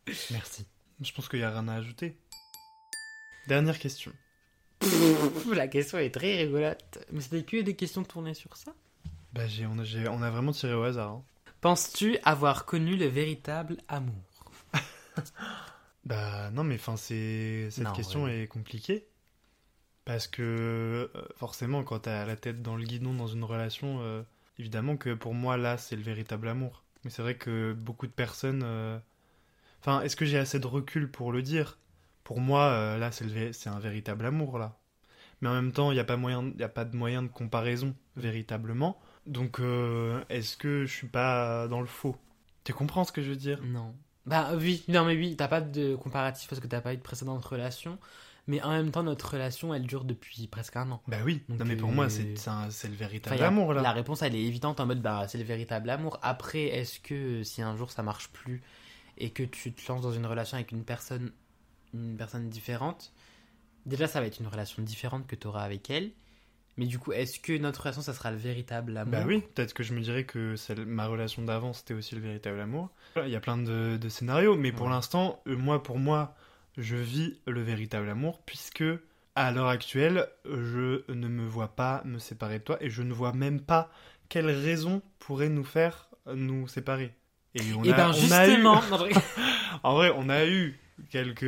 Merci. 0.31 0.67
Je 1.01 1.13
pense 1.13 1.29
qu'il 1.29 1.39
n'y 1.41 1.45
a 1.45 1.51
rien 1.51 1.69
à 1.69 1.75
ajouter. 1.75 2.17
Dernière 3.49 3.79
question. 3.79 4.13
La 5.53 5.69
question 5.69 5.99
est 5.99 6.11
très 6.11 6.37
rigolote. 6.37 6.99
Mais 7.13 7.21
c'était 7.21 7.43
que 7.45 7.63
des 7.63 7.77
questions 7.77 8.03
tournées 8.05 8.35
sur 8.35 8.57
ça? 8.57 8.73
Bah, 9.33 9.47
j'ai, 9.47 9.67
on, 9.67 9.79
a, 9.79 9.85
j'ai- 9.85 10.09
on 10.09 10.23
a 10.23 10.31
vraiment 10.31 10.53
tiré 10.53 10.75
au 10.75 10.83
hasard. 10.83 11.11
hein. 11.13 11.23
Penses-tu 11.61 12.19
avoir 12.25 12.65
connu 12.67 12.97
le 12.97 13.07
véritable 13.07 13.77
amour? 13.89 14.15
Bah 16.05 16.51
non, 16.53 16.63
mais 16.63 16.77
enfin, 16.77 16.97
c'est 16.97 17.69
cette 17.73 17.83
Non, 17.85 17.93
question 17.93 18.25
ouais. 18.27 18.43
est 18.43 18.47
compliquée 18.47 19.07
parce 20.05 20.29
que 20.29 20.43
euh, 21.13 21.23
forcément, 21.35 21.83
quand 21.83 21.99
t'as 22.01 22.25
la 22.25 22.37
tête 22.37 22.63
dans 22.63 22.77
le 22.77 22.85
guidon 22.85 23.13
dans 23.13 23.27
une 23.27 23.43
relation, 23.43 23.99
euh, 24.03 24.23
évidemment 24.57 24.97
que 24.97 25.15
pour 25.15 25.35
moi 25.35 25.57
là, 25.57 25.79
c'est 25.79 25.97
le 25.97 26.03
véritable 26.03 26.47
amour. 26.47 26.85
Mais 27.03 27.11
c'est 27.11 27.23
vrai 27.23 27.35
que 27.37 27.73
beaucoup 27.73 28.07
de 28.07 28.13
personnes, 28.13 28.63
euh, 28.65 28.97
enfin, 29.87 30.03
est-ce 30.03 30.17
que 30.17 30.25
j'ai 30.25 30.39
assez 30.39 30.59
de 30.59 30.67
recul 30.67 31.11
pour 31.11 31.33
le 31.33 31.43
dire? 31.43 31.79
Pour 32.25 32.41
moi, 32.41 32.65
euh, 32.65 32.99
là, 32.99 33.11
c'est 33.13 33.69
un 33.69 33.79
véritable 33.79 34.27
amour 34.27 34.59
là. 34.59 34.79
Mais 35.41 35.49
en 35.49 35.55
même 35.55 35.73
temps, 35.73 35.93
il 35.93 35.95
n'y 35.95 36.01
a 36.01 36.05
pas 36.05 36.17
moyen, 36.17 36.53
y 36.59 36.63
a 36.63 36.69
pas 36.69 36.85
de 36.85 36.97
moyen 36.97 37.23
de 37.23 37.29
comparaison 37.29 37.95
véritablement. 38.17 38.99
Donc, 39.27 39.61
euh, 39.61 40.23
est-ce 40.29 40.57
que 40.57 40.87
je 40.87 40.93
suis 40.93 41.07
pas 41.07 41.69
dans 41.69 41.81
le 41.81 41.87
faux? 41.87 42.17
Tu 42.65 42.73
comprends 42.73 43.05
ce 43.05 43.13
que 43.13 43.23
je 43.23 43.31
veux 43.31 43.37
dire? 43.37 43.61
Non. 43.63 43.95
Bah 44.25 44.51
oui, 44.57 44.83
non 44.89 45.05
mais 45.05 45.15
oui, 45.15 45.37
t'as 45.37 45.47
pas 45.47 45.61
de 45.61 45.95
comparatif 45.95 46.49
parce 46.49 46.61
que 46.61 46.67
t'as 46.67 46.81
pas 46.81 46.95
eu 46.95 46.97
de 46.97 47.03
précédente 47.03 47.45
relation. 47.45 47.99
Mais 48.49 48.63
en 48.63 48.71
même 48.71 48.91
temps, 48.91 49.03
notre 49.03 49.33
relation, 49.33 49.75
elle 49.75 49.87
dure 49.87 50.05
depuis 50.05 50.47
presque 50.47 50.77
un 50.77 50.91
an. 50.91 51.03
Bah 51.09 51.19
oui. 51.25 51.43
Donc, 51.49 51.59
non 51.59 51.65
mais 51.65 51.77
pour 51.77 51.91
euh, 51.91 51.93
moi, 51.93 52.09
c'est 52.09 52.89
le 52.89 52.95
véritable 52.95 53.37
Enfin, 53.37 53.47
amour 53.47 53.75
là. 53.75 53.83
La 53.83 53.93
réponse, 53.93 54.23
elle 54.23 54.35
est 54.35 54.43
évidente 54.43 54.81
en 54.81 54.87
mode, 54.87 55.03
bah 55.03 55.27
c'est 55.29 55.39
le 55.39 55.45
véritable 55.45 55.91
amour. 55.91 56.19
Après, 56.23 56.65
est-ce 56.65 57.01
que 57.01 57.43
si 57.43 57.63
un 57.63 57.77
jour 57.77 57.91
ça 57.91 58.03
marche 58.03 58.29
plus 58.29 58.63
et 59.19 59.31
que 59.31 59.43
tu 59.43 59.73
te 59.73 59.91
lances 59.91 60.03
dans 60.03 60.13
une 60.13 60.27
relation 60.27 60.57
avec 60.57 60.73
une 60.73 60.85
personne, 60.85 61.33
une 61.95 62.17
personne 62.17 62.49
différente, 62.49 63.13
déjà 63.87 64.07
ça 64.07 64.21
va 64.21 64.27
être 64.27 64.41
une 64.41 64.49
relation 64.49 64.83
différente 64.83 65.27
que 65.27 65.37
tu 65.37 65.47
auras 65.47 65.63
avec 65.65 65.91
elle. 65.91 66.13
Mais 66.77 66.87
du 66.87 66.99
coup, 66.99 67.13
est-ce 67.13 67.41
que 67.41 67.57
notre 67.57 67.83
relation, 67.83 68.03
ça 68.03 68.13
sera 68.15 68.31
le 68.31 68.37
véritable 68.37 68.97
amour? 68.97 69.13
Bah 69.13 69.25
oui, 69.27 69.43
peut-être 69.55 69.73
que 69.73 69.83
je 69.83 69.95
me 69.95 70.01
dirais 70.01 70.25
que 70.25 70.57
celle- 70.57 70.85
ma 70.85 71.07
relation 71.07 71.43
d'avant, 71.43 71.73
c'était 71.73 71.95
aussi 71.95 72.15
le 72.15 72.21
véritable 72.21 72.61
amour. 72.61 72.91
Il 73.17 73.31
y 73.31 73.37
a 73.37 73.41
plein 73.41 73.57
de, 73.57 73.97
de 73.97 74.09
scénarios, 74.09 74.57
mais 74.57 74.73
pour 74.73 74.89
l'instant, 74.89 75.41
euh, 75.47 75.57
moi, 75.57 75.83
pour 75.83 75.99
moi, 75.99 76.35
je 76.77 76.97
vis 76.97 77.41
le 77.47 77.63
véritable 77.63 78.09
amour, 78.11 78.43
puisque 78.45 78.85
à 79.35 79.53
l'heure 79.53 79.69
actuelle, 79.69 80.29
je 80.45 81.03
ne 81.11 81.29
me 81.29 81.47
vois 81.47 81.69
pas 81.69 82.03
me 82.05 82.19
séparer 82.19 82.59
de 82.59 82.65
toi, 82.65 82.77
et 82.83 82.91
je 82.91 83.03
ne 83.03 83.13
vois 83.15 83.33
même 83.33 83.61
pas 83.61 83.91
quelle 84.29 84.51
raison 84.51 85.03
pourrait 85.19 85.49
nous 85.49 85.65
faire 85.65 86.11
nous 86.35 86.67
séparer. 86.69 87.15
Et 87.57 87.73
on 87.75 87.83
Et 87.85 87.91
a, 87.91 87.95
ben 87.95 88.13
on 88.15 88.31
a 88.31 88.49
eu- 88.51 88.71
en 89.83 89.95
vrai, 89.95 90.13
on 90.17 90.29
a 90.29 90.47
eu 90.47 90.79
quelques, 91.11 91.45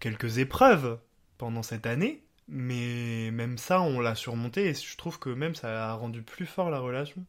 quelques 0.00 0.38
épreuves 0.38 0.98
pendant 1.38 1.62
cette 1.62 1.86
année, 1.86 2.24
mais 2.48 3.30
même 3.32 3.58
ça, 3.58 3.80
on 3.80 4.00
l'a 4.00 4.14
surmonté 4.14 4.68
et 4.68 4.74
je 4.74 4.96
trouve 4.96 5.18
que 5.18 5.30
même 5.30 5.54
ça 5.54 5.90
a 5.90 5.94
rendu 5.94 6.22
plus 6.22 6.46
fort 6.46 6.70
la 6.70 6.80
relation. 6.80 7.24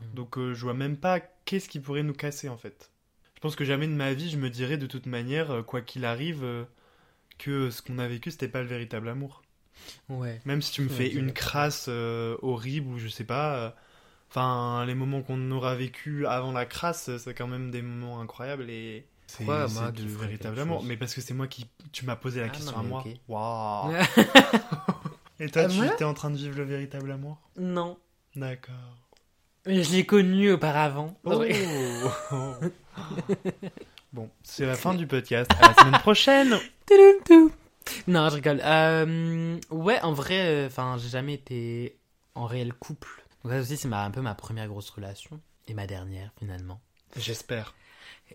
Mm. 0.00 0.14
Donc 0.14 0.38
euh, 0.38 0.54
je 0.54 0.62
vois 0.62 0.74
même 0.74 0.96
pas 0.98 1.20
qu'est-ce 1.20 1.68
qui 1.68 1.80
pourrait 1.80 2.04
nous 2.04 2.14
casser 2.14 2.48
en 2.48 2.58
fait. 2.58 2.90
Je 3.36 3.40
pense 3.40 3.56
que 3.56 3.64
jamais 3.66 3.88
de 3.88 3.92
ma 3.94 4.14
vie 4.14 4.30
je 4.30 4.38
me 4.38 4.50
dirais 4.50 4.78
de 4.78 4.86
toute 4.86 5.06
manière, 5.06 5.50
euh, 5.52 5.62
quoi 5.62 5.82
qu'il 5.82 6.04
arrive, 6.04 6.44
euh, 6.44 6.64
que 7.38 7.70
ce 7.70 7.82
qu'on 7.82 7.98
a 7.98 8.08
vécu 8.08 8.30
c'était 8.30 8.48
pas 8.48 8.62
le 8.62 8.68
véritable 8.68 9.08
amour. 9.08 9.42
Ouais. 10.08 10.40
Même 10.44 10.62
si 10.62 10.72
tu 10.72 10.82
me 10.82 10.88
Ouais, 10.88 10.96
fais 10.96 11.10
une 11.10 11.32
crasse 11.32 11.86
euh, 11.88 12.36
horrible 12.42 12.88
ou 12.88 12.98
je 12.98 13.08
sais 13.08 13.24
pas. 13.24 13.76
Euh, 14.36 14.40
Enfin, 14.40 14.84
les 14.86 14.94
moments 14.94 15.22
qu'on 15.22 15.50
aura 15.50 15.74
vécu 15.74 16.26
avant 16.26 16.52
la 16.52 16.64
crasse, 16.66 17.08
euh, 17.10 17.18
c'est 17.18 17.34
quand 17.34 17.46
même 17.46 17.70
des 17.70 17.82
moments 17.82 18.20
incroyables 18.20 18.68
et 18.70 19.06
c'est 19.26 19.44
Pourquoi, 19.44 19.68
c'est 19.68 19.80
moi, 19.80 19.90
du 19.92 20.02
tu 20.02 20.08
ferais 20.08 20.26
véritable 20.26 20.54
quelque 20.56 20.62
amour. 20.66 20.78
chose 20.80 20.88
Mais 20.88 20.96
parce 20.96 21.14
que 21.14 21.20
c'est 21.20 21.34
moi 21.34 21.46
qui. 21.48 21.66
Tu 21.92 22.04
m'as 22.06 22.16
posé 22.16 22.40
la 22.40 22.46
Ah, 22.46 22.50
question 22.50 22.72
non, 22.72 22.78
à 22.78 22.82
moi. 22.82 23.04
ok. 23.06 23.14
Waouh. 23.28 23.92
Et 25.40 25.48
toi, 25.48 25.62
À 25.62 25.68
tu 25.68 25.84
étais 25.84 26.04
en 26.04 26.14
train 26.14 26.30
de 26.30 26.36
vivre 26.36 26.56
le 26.56 26.64
véritable 26.64 27.10
amour? 27.10 27.38
Non. 27.58 27.98
D'accord. 28.36 28.74
Mais 29.66 29.82
je 29.82 29.92
l'ai 29.92 30.06
connu 30.06 30.50
auparavant. 30.52 31.16
Oh. 31.24 31.42
bon, 34.12 34.28
c'est 34.42 34.66
la 34.66 34.74
fin 34.74 34.94
du 34.94 35.06
podcast. 35.06 35.50
À 35.60 35.68
la 35.68 35.74
semaine 35.74 36.00
prochaine. 36.00 36.58
Non, 38.06 38.28
je 38.28 38.36
rigole. 38.36 38.60
Euh, 38.64 39.58
ouais, 39.70 40.00
en 40.02 40.12
vrai, 40.12 40.66
enfin, 40.66 40.96
j'ai 40.98 41.08
jamais 41.08 41.34
été 41.34 41.98
en 42.36 42.46
réel 42.46 42.72
couple. 42.74 43.21
Donc 43.42 43.52
ça 43.52 43.60
aussi, 43.60 43.76
c'est 43.76 43.92
un 43.92 44.10
peu 44.10 44.20
ma 44.20 44.34
première 44.34 44.68
grosse 44.68 44.90
relation 44.90 45.40
et 45.66 45.74
ma 45.74 45.86
dernière 45.86 46.32
finalement. 46.38 46.80
J'espère. 47.16 47.74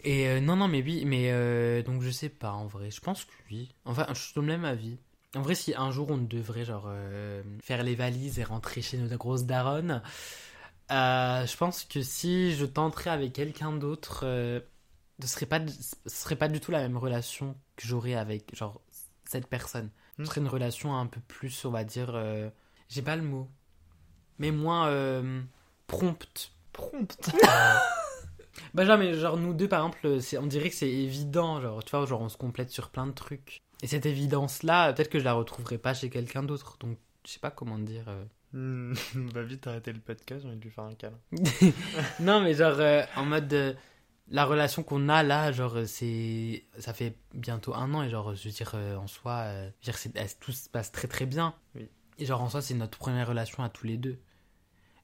Et 0.03 0.27
euh, 0.27 0.39
non, 0.39 0.55
non, 0.55 0.67
mais 0.67 0.81
oui, 0.81 1.05
mais 1.05 1.31
euh, 1.31 1.81
donc 1.83 2.01
je 2.01 2.09
sais 2.09 2.29
pas 2.29 2.51
en 2.51 2.67
vrai. 2.67 2.91
Je 2.91 3.01
pense 3.01 3.25
que 3.25 3.31
oui. 3.51 3.73
Enfin, 3.85 4.05
je 4.13 4.33
donne 4.35 4.45
même 4.45 4.65
avis. 4.65 4.97
En 5.35 5.41
vrai, 5.41 5.55
si 5.55 5.73
un 5.75 5.91
jour 5.91 6.09
on 6.11 6.17
devrait 6.17 6.65
genre 6.65 6.85
euh, 6.87 7.43
faire 7.61 7.83
les 7.83 7.95
valises 7.95 8.39
et 8.39 8.43
rentrer 8.43 8.81
chez 8.81 8.97
nos 8.97 9.15
grosses 9.17 9.45
daronnes, 9.45 10.01
euh, 10.91 11.45
je 11.45 11.57
pense 11.57 11.83
que 11.83 12.01
si 12.01 12.55
je 12.55 12.65
tenterais 12.65 13.09
avec 13.09 13.33
quelqu'un 13.33 13.73
d'autre, 13.73 14.19
ce 15.21 15.27
serait 15.27 15.45
pas, 15.45 15.59
ce 15.67 15.95
serait 16.09 16.35
pas 16.35 16.47
du 16.47 16.59
tout 16.59 16.71
la 16.71 16.79
même 16.81 16.97
relation 16.97 17.55
que 17.75 17.87
j'aurais 17.87 18.13
avec 18.15 18.55
genre 18.55 18.81
cette 19.25 19.47
personne. 19.47 19.89
Ce 20.17 20.23
Hmm. 20.23 20.25
serait 20.25 20.41
une 20.41 20.47
relation 20.47 20.95
un 20.97 21.05
peu 21.05 21.19
plus, 21.21 21.65
on 21.65 21.71
va 21.71 21.83
dire, 21.83 22.19
j'ai 22.89 23.01
pas 23.03 23.15
le 23.15 23.21
mot, 23.23 23.49
mais 24.39 24.51
moins 24.51 24.87
euh, 24.87 25.41
prompte. 25.87 26.51
Prompte. 26.73 27.31
Bah 28.73 28.85
genre, 28.85 28.97
mais 28.97 29.13
genre 29.13 29.37
nous 29.37 29.53
deux 29.53 29.67
par 29.67 29.79
exemple, 29.85 30.19
on 30.41 30.47
dirait 30.47 30.69
que 30.69 30.75
c'est 30.75 30.89
évident, 30.89 31.61
genre 31.61 31.83
tu 31.83 31.91
vois, 31.95 32.05
genre 32.05 32.21
on 32.21 32.29
se 32.29 32.37
complète 32.37 32.71
sur 32.71 32.89
plein 32.89 33.05
de 33.05 33.11
trucs. 33.11 33.59
Et 33.83 33.87
cette 33.87 34.07
évidence-là, 34.07 34.93
peut-être 34.93 35.09
que 35.09 35.19
je 35.19 35.23
la 35.23 35.33
retrouverai 35.33 35.77
pas 35.77 35.93
chez 35.93 36.09
quelqu'un 36.09 36.41
d'autre, 36.41 36.77
donc 36.79 36.97
je 37.25 37.31
sais 37.33 37.39
pas 37.39 37.51
comment 37.51 37.77
dire. 37.77 38.05
euh. 38.55 38.93
Va 39.15 39.43
vite 39.43 39.67
arrêter 39.67 39.93
le 39.93 39.99
podcast, 39.99 40.43
envie 40.45 40.55
de 40.55 40.61
lui 40.63 40.71
faire 40.71 40.85
un 40.85 40.95
câlin. 40.95 41.19
non 42.19 42.41
mais 42.41 42.55
genre 42.55 42.79
euh, 42.79 43.03
en 43.15 43.25
mode 43.25 43.53
euh, 43.53 43.73
la 44.29 44.45
relation 44.45 44.81
qu'on 44.81 45.07
a 45.07 45.21
là, 45.21 45.51
genre 45.51 45.77
euh, 45.77 45.85
c'est, 45.85 46.65
ça 46.79 46.93
fait 46.93 47.15
bientôt 47.35 47.75
un 47.75 47.93
an 47.93 48.01
et 48.03 48.09
genre 48.09 48.33
je 48.33 48.43
veux 48.47 48.53
dire 48.53 48.71
euh, 48.73 48.95
en 48.95 49.05
soi, 49.07 49.33
euh, 49.45 49.69
je 49.81 49.91
veux 49.91 50.11
dire, 50.11 50.25
tout 50.39 50.51
se 50.51 50.67
passe 50.67 50.91
très 50.91 51.07
très 51.07 51.27
bien. 51.27 51.53
Oui. 51.75 51.87
Et 52.17 52.25
genre 52.25 52.41
en 52.41 52.49
soi 52.49 52.61
c'est 52.63 52.73
notre 52.73 52.97
première 52.97 53.27
relation 53.27 53.63
à 53.63 53.69
tous 53.69 53.85
les 53.85 53.97
deux. 53.97 54.17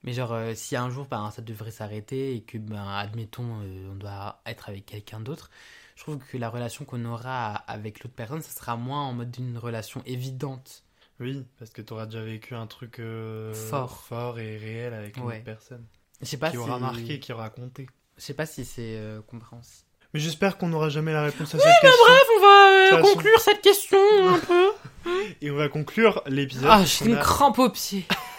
Mais 0.04 0.14
genre 0.14 0.34
euh, 0.34 0.54
si 0.56 0.76
un 0.76 0.90
jour 0.90 1.06
ben, 1.10 1.32
ça 1.32 1.42
devrait 1.42 1.72
s'arrêter 1.72 2.36
et 2.36 2.42
que 2.42 2.58
ben 2.58 2.86
admettons 2.88 3.62
euh, 3.64 3.92
on 3.92 3.96
doit 3.96 4.42
être 4.46 4.68
avec 4.70 4.86
quelqu'un 4.86 5.20
d'autre, 5.22 5.50
je 5.96 6.04
trouve 6.04 6.18
que 6.18 6.38
la 6.38 6.50
relation 6.50 6.84
qu'on 6.86 7.06
aura 7.06 7.54
avec 7.54 8.04
l'autre 8.04 8.16
personne, 8.16 8.42
ça 8.42 8.52
sera 8.52 8.76
moins 8.76 9.02
en 9.04 9.14
mode 9.14 9.32
d'une 9.32 9.58
relation 9.58 10.02
évidente. 10.06 10.84
Oui, 11.20 11.46
parce 11.60 11.72
que 11.72 11.82
t'auras 11.82 12.06
déjà 12.08 12.24
vécu 12.24 12.56
un 12.56 12.68
truc 12.68 13.00
euh, 13.00 13.54
Fort. 13.54 14.02
fort 14.04 14.40
et 14.40 14.58
réel 14.58 14.94
avec 14.94 15.16
une 15.18 15.24
Ouais. 15.24 15.36
autre 15.36 15.44
personne. 15.46 15.86
Je 16.22 16.26
sais 16.26 16.38
pas 16.38 16.50
qui 16.52 16.58
aura 16.58 16.76
si- 16.78 16.82
marqué, 16.82 17.20
qui 17.20 17.32
aura 17.32 17.50
compté. 17.50 17.88
Je 18.18 18.24
sais 18.24 18.34
pas 18.34 18.46
si 18.46 18.66
c'est 18.66 19.00
compréhensible. 19.28 19.88
Mais 20.14 20.20
j'espère 20.20 20.58
qu'on 20.58 20.68
n'aura 20.68 20.90
jamais 20.90 21.12
la 21.14 21.24
réponse 21.24 21.56
à 21.56 21.60
cette 21.60 21.72
question. 21.82 21.90
on 22.38 22.42
va 22.42 22.86
De 22.86 22.90
toute 22.90 23.00
façon- 23.00 23.14
conclure 23.16 23.40
cette 23.40 23.62
question 23.62 23.98
un 24.30 24.40
peu. 24.40 24.72
Et 25.42 25.50
on 25.52 25.56
va 25.56 25.70
conclure 25.70 26.22
l'épisode. 26.28 26.68
Ah, 26.70 26.84
j'ai 26.86 27.06
une 27.06 27.16
a- 27.16 27.22
crampe 27.22 27.58
au 27.60 27.70
pied. 27.70 28.06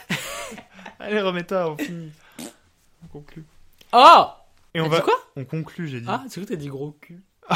Allez, 1.04 1.20
remets-toi, 1.20 1.70
on 1.70 1.76
finit. 1.76 2.12
On 3.04 3.06
conclut. 3.08 3.44
Oh 3.92 4.26
Et 4.72 4.80
on 4.80 4.88
va... 4.88 4.96
dit 4.96 5.02
quoi 5.02 5.14
On 5.36 5.44
conclut, 5.44 5.86
j'ai 5.86 6.00
dit. 6.00 6.06
Ah, 6.08 6.24
c'est 6.28 6.40
vrai 6.40 6.46
que 6.46 6.52
t'as 6.54 6.58
dit 6.58 6.68
gros 6.68 6.92
cul. 6.92 7.22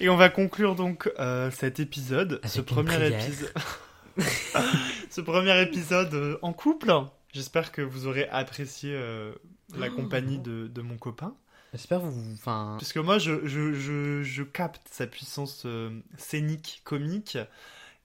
Et 0.00 0.10
on 0.10 0.16
va 0.16 0.28
conclure 0.28 0.74
donc 0.74 1.10
euh, 1.18 1.50
cet 1.50 1.80
épisode, 1.80 2.38
ce 2.44 2.58
Avec 2.58 2.66
premier 2.66 3.06
épisode, 3.06 3.52
ce 5.10 5.20
premier 5.22 5.60
épisode 5.62 6.12
euh, 6.14 6.38
en 6.42 6.52
couple. 6.52 6.92
J'espère 7.32 7.72
que 7.72 7.80
vous 7.82 8.06
aurez 8.06 8.28
apprécié 8.28 8.92
euh, 8.94 9.32
la 9.76 9.88
Oh. 9.88 9.92
compagnie 9.96 10.38
de, 10.38 10.66
de 10.68 10.82
mon 10.82 10.98
copain, 10.98 11.34
J'espère 11.72 12.00
vous... 12.00 12.32
Enfin... 12.34 12.74
puisque 12.78 12.98
moi 12.98 13.18
je, 13.18 13.46
je, 13.46 13.72
je, 13.74 14.22
je 14.22 14.42
capte 14.42 14.86
sa 14.90 15.06
puissance 15.06 15.62
euh, 15.66 15.90
scénique, 16.18 16.82
comique 16.84 17.38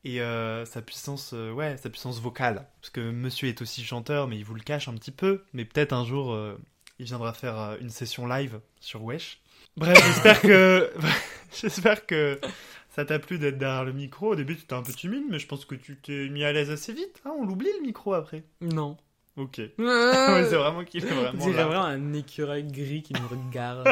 et 0.05 0.21
euh, 0.21 0.65
sa 0.65 0.81
puissance, 0.81 1.31
euh, 1.33 1.51
ouais, 1.51 1.77
sa 1.77 1.89
puissance 1.89 2.19
vocale, 2.19 2.67
parce 2.81 2.89
que 2.89 2.99
Monsieur 3.11 3.47
est 3.49 3.61
aussi 3.61 3.83
chanteur, 3.83 4.27
mais 4.27 4.37
il 4.37 4.43
vous 4.45 4.55
le 4.55 4.61
cache 4.61 4.87
un 4.87 4.93
petit 4.95 5.11
peu, 5.11 5.43
mais 5.53 5.65
peut-être 5.65 5.93
un 5.93 6.05
jour 6.05 6.33
euh, 6.33 6.57
il 6.99 7.05
viendra 7.05 7.33
faire 7.33 7.77
une 7.81 7.89
session 7.89 8.27
live 8.27 8.59
sur 8.79 9.03
Wesh. 9.03 9.41
Bref, 9.77 9.97
j'espère 10.05 10.41
que 10.41 10.91
j'espère 11.61 12.05
que 12.05 12.39
ça 12.89 13.05
t'a 13.05 13.17
plu 13.19 13.39
d'être 13.39 13.57
derrière 13.57 13.83
le 13.85 13.93
micro. 13.93 14.33
Au 14.33 14.35
début, 14.35 14.55
tu 14.55 14.63
étais 14.63 14.73
un 14.73 14.83
peu 14.83 14.93
timide, 14.93 15.23
mais 15.29 15.39
je 15.39 15.47
pense 15.47 15.65
que 15.65 15.75
tu 15.75 15.95
t'es 15.97 16.29
mis 16.29 16.43
à 16.43 16.51
l'aise 16.53 16.69
assez 16.69 16.93
vite. 16.93 17.21
hein, 17.25 17.31
on 17.39 17.45
l'oublie 17.45 17.69
le 17.79 17.81
micro 17.81 18.13
après. 18.13 18.43
Non. 18.61 18.97
Ok. 19.35 19.57
Ouais, 19.79 20.45
c'est 20.47 20.55
vraiment 20.57 20.83
qu'il 20.83 21.03
est 21.03 21.11
On 21.11 21.15
vraiment 21.15 21.47
là. 21.47 21.65
vraiment 21.65 21.83
un 21.85 22.13
écureuil 22.13 22.63
gris 22.65 23.01
qui 23.01 23.13
nous 23.13 23.27
regarde. 23.27 23.87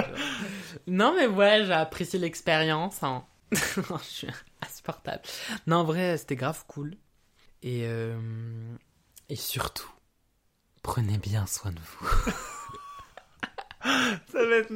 non, 0.87 1.15
mais 1.17 1.25
ouais, 1.25 1.63
j'ai 1.65 1.73
apprécié 1.73 2.19
l'expérience. 2.19 3.01
hein. 3.01 3.23
je 3.51 3.57
suis 4.03 4.27
insupportable. 4.81 5.21
Non, 5.67 5.77
en 5.77 5.83
vrai, 5.83 6.17
c'était 6.17 6.35
grave 6.35 6.63
cool. 6.67 6.95
Et, 7.63 7.83
euh, 7.85 8.17
et 9.29 9.35
surtout, 9.35 9.91
prenez 10.81 11.17
bien 11.17 11.45
soin 11.45 11.71
de 11.71 11.79
vous. 11.79 12.07
Ça 13.83 14.45
va 14.45 14.55
être. 14.57 14.71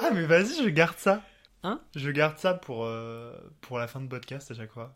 Ah, 0.00 0.10
mais 0.12 0.24
vas-y, 0.24 0.62
je 0.62 0.68
garde 0.68 0.96
ça. 0.98 1.22
Hein? 1.62 1.80
Je 1.94 2.10
garde 2.10 2.38
ça 2.38 2.54
pour 2.54 2.84
euh, 2.84 3.36
pour 3.60 3.78
la 3.78 3.86
fin 3.86 4.00
de 4.00 4.08
podcast 4.08 4.50
à 4.50 4.54
chaque 4.54 4.72
fois. 4.72 4.92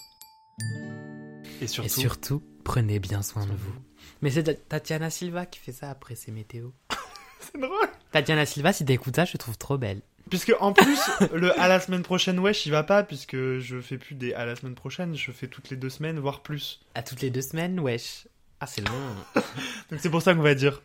Et 1.60 1.66
surtout. 1.66 1.86
Et 1.86 1.88
surtout, 1.90 2.42
prenez 2.64 2.98
bien 2.98 3.22
soin 3.22 3.46
de 3.46 3.52
vous. 3.52 3.74
Mais 4.22 4.30
c'est 4.30 4.68
Tatiana 4.68 5.10
Silva 5.10 5.44
qui 5.46 5.60
fait 5.60 5.72
ça 5.72 5.90
après 5.90 6.14
ses 6.14 6.32
météos. 6.32 6.74
C'est 7.40 7.60
drôle. 7.60 7.88
Tatiana 8.10 8.46
Silva, 8.46 8.72
si 8.72 8.84
t'écoutes 8.84 9.16
ça, 9.16 9.24
je 9.26 9.32
te 9.32 9.36
trouve 9.36 9.58
trop 9.58 9.78
belle. 9.78 10.02
Puisque 10.30 10.52
en 10.60 10.72
plus, 10.72 10.98
le 11.32 11.58
à 11.58 11.68
la 11.68 11.80
semaine 11.80 12.02
prochaine, 12.02 12.38
wesh, 12.38 12.66
il 12.66 12.72
va 12.72 12.82
pas, 12.82 13.02
puisque 13.02 13.36
je 13.36 13.80
fais 13.80 13.98
plus 13.98 14.14
des 14.14 14.34
à 14.34 14.44
la 14.44 14.56
semaine 14.56 14.74
prochaine, 14.74 15.14
je 15.14 15.30
fais 15.30 15.46
toutes 15.46 15.70
les 15.70 15.76
deux 15.76 15.90
semaines, 15.90 16.18
voire 16.18 16.40
plus. 16.42 16.80
À 16.94 17.02
toutes 17.02 17.22
les 17.22 17.30
deux 17.30 17.42
semaines, 17.42 17.78
wesh. 17.80 18.26
Ah, 18.60 18.66
c'est 18.66 18.80
long. 18.80 18.94
Donc 19.90 20.00
c'est 20.00 20.10
pour 20.10 20.22
ça 20.22 20.34
qu'on 20.34 20.42
va 20.42 20.54
dire. 20.54 20.82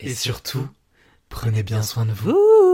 Et, 0.00 0.10
Et 0.10 0.14
surtout, 0.14 0.58
surtout, 0.58 0.74
prenez 1.28 1.62
bien 1.62 1.82
soin 1.82 2.06
de 2.06 2.12
vous. 2.12 2.73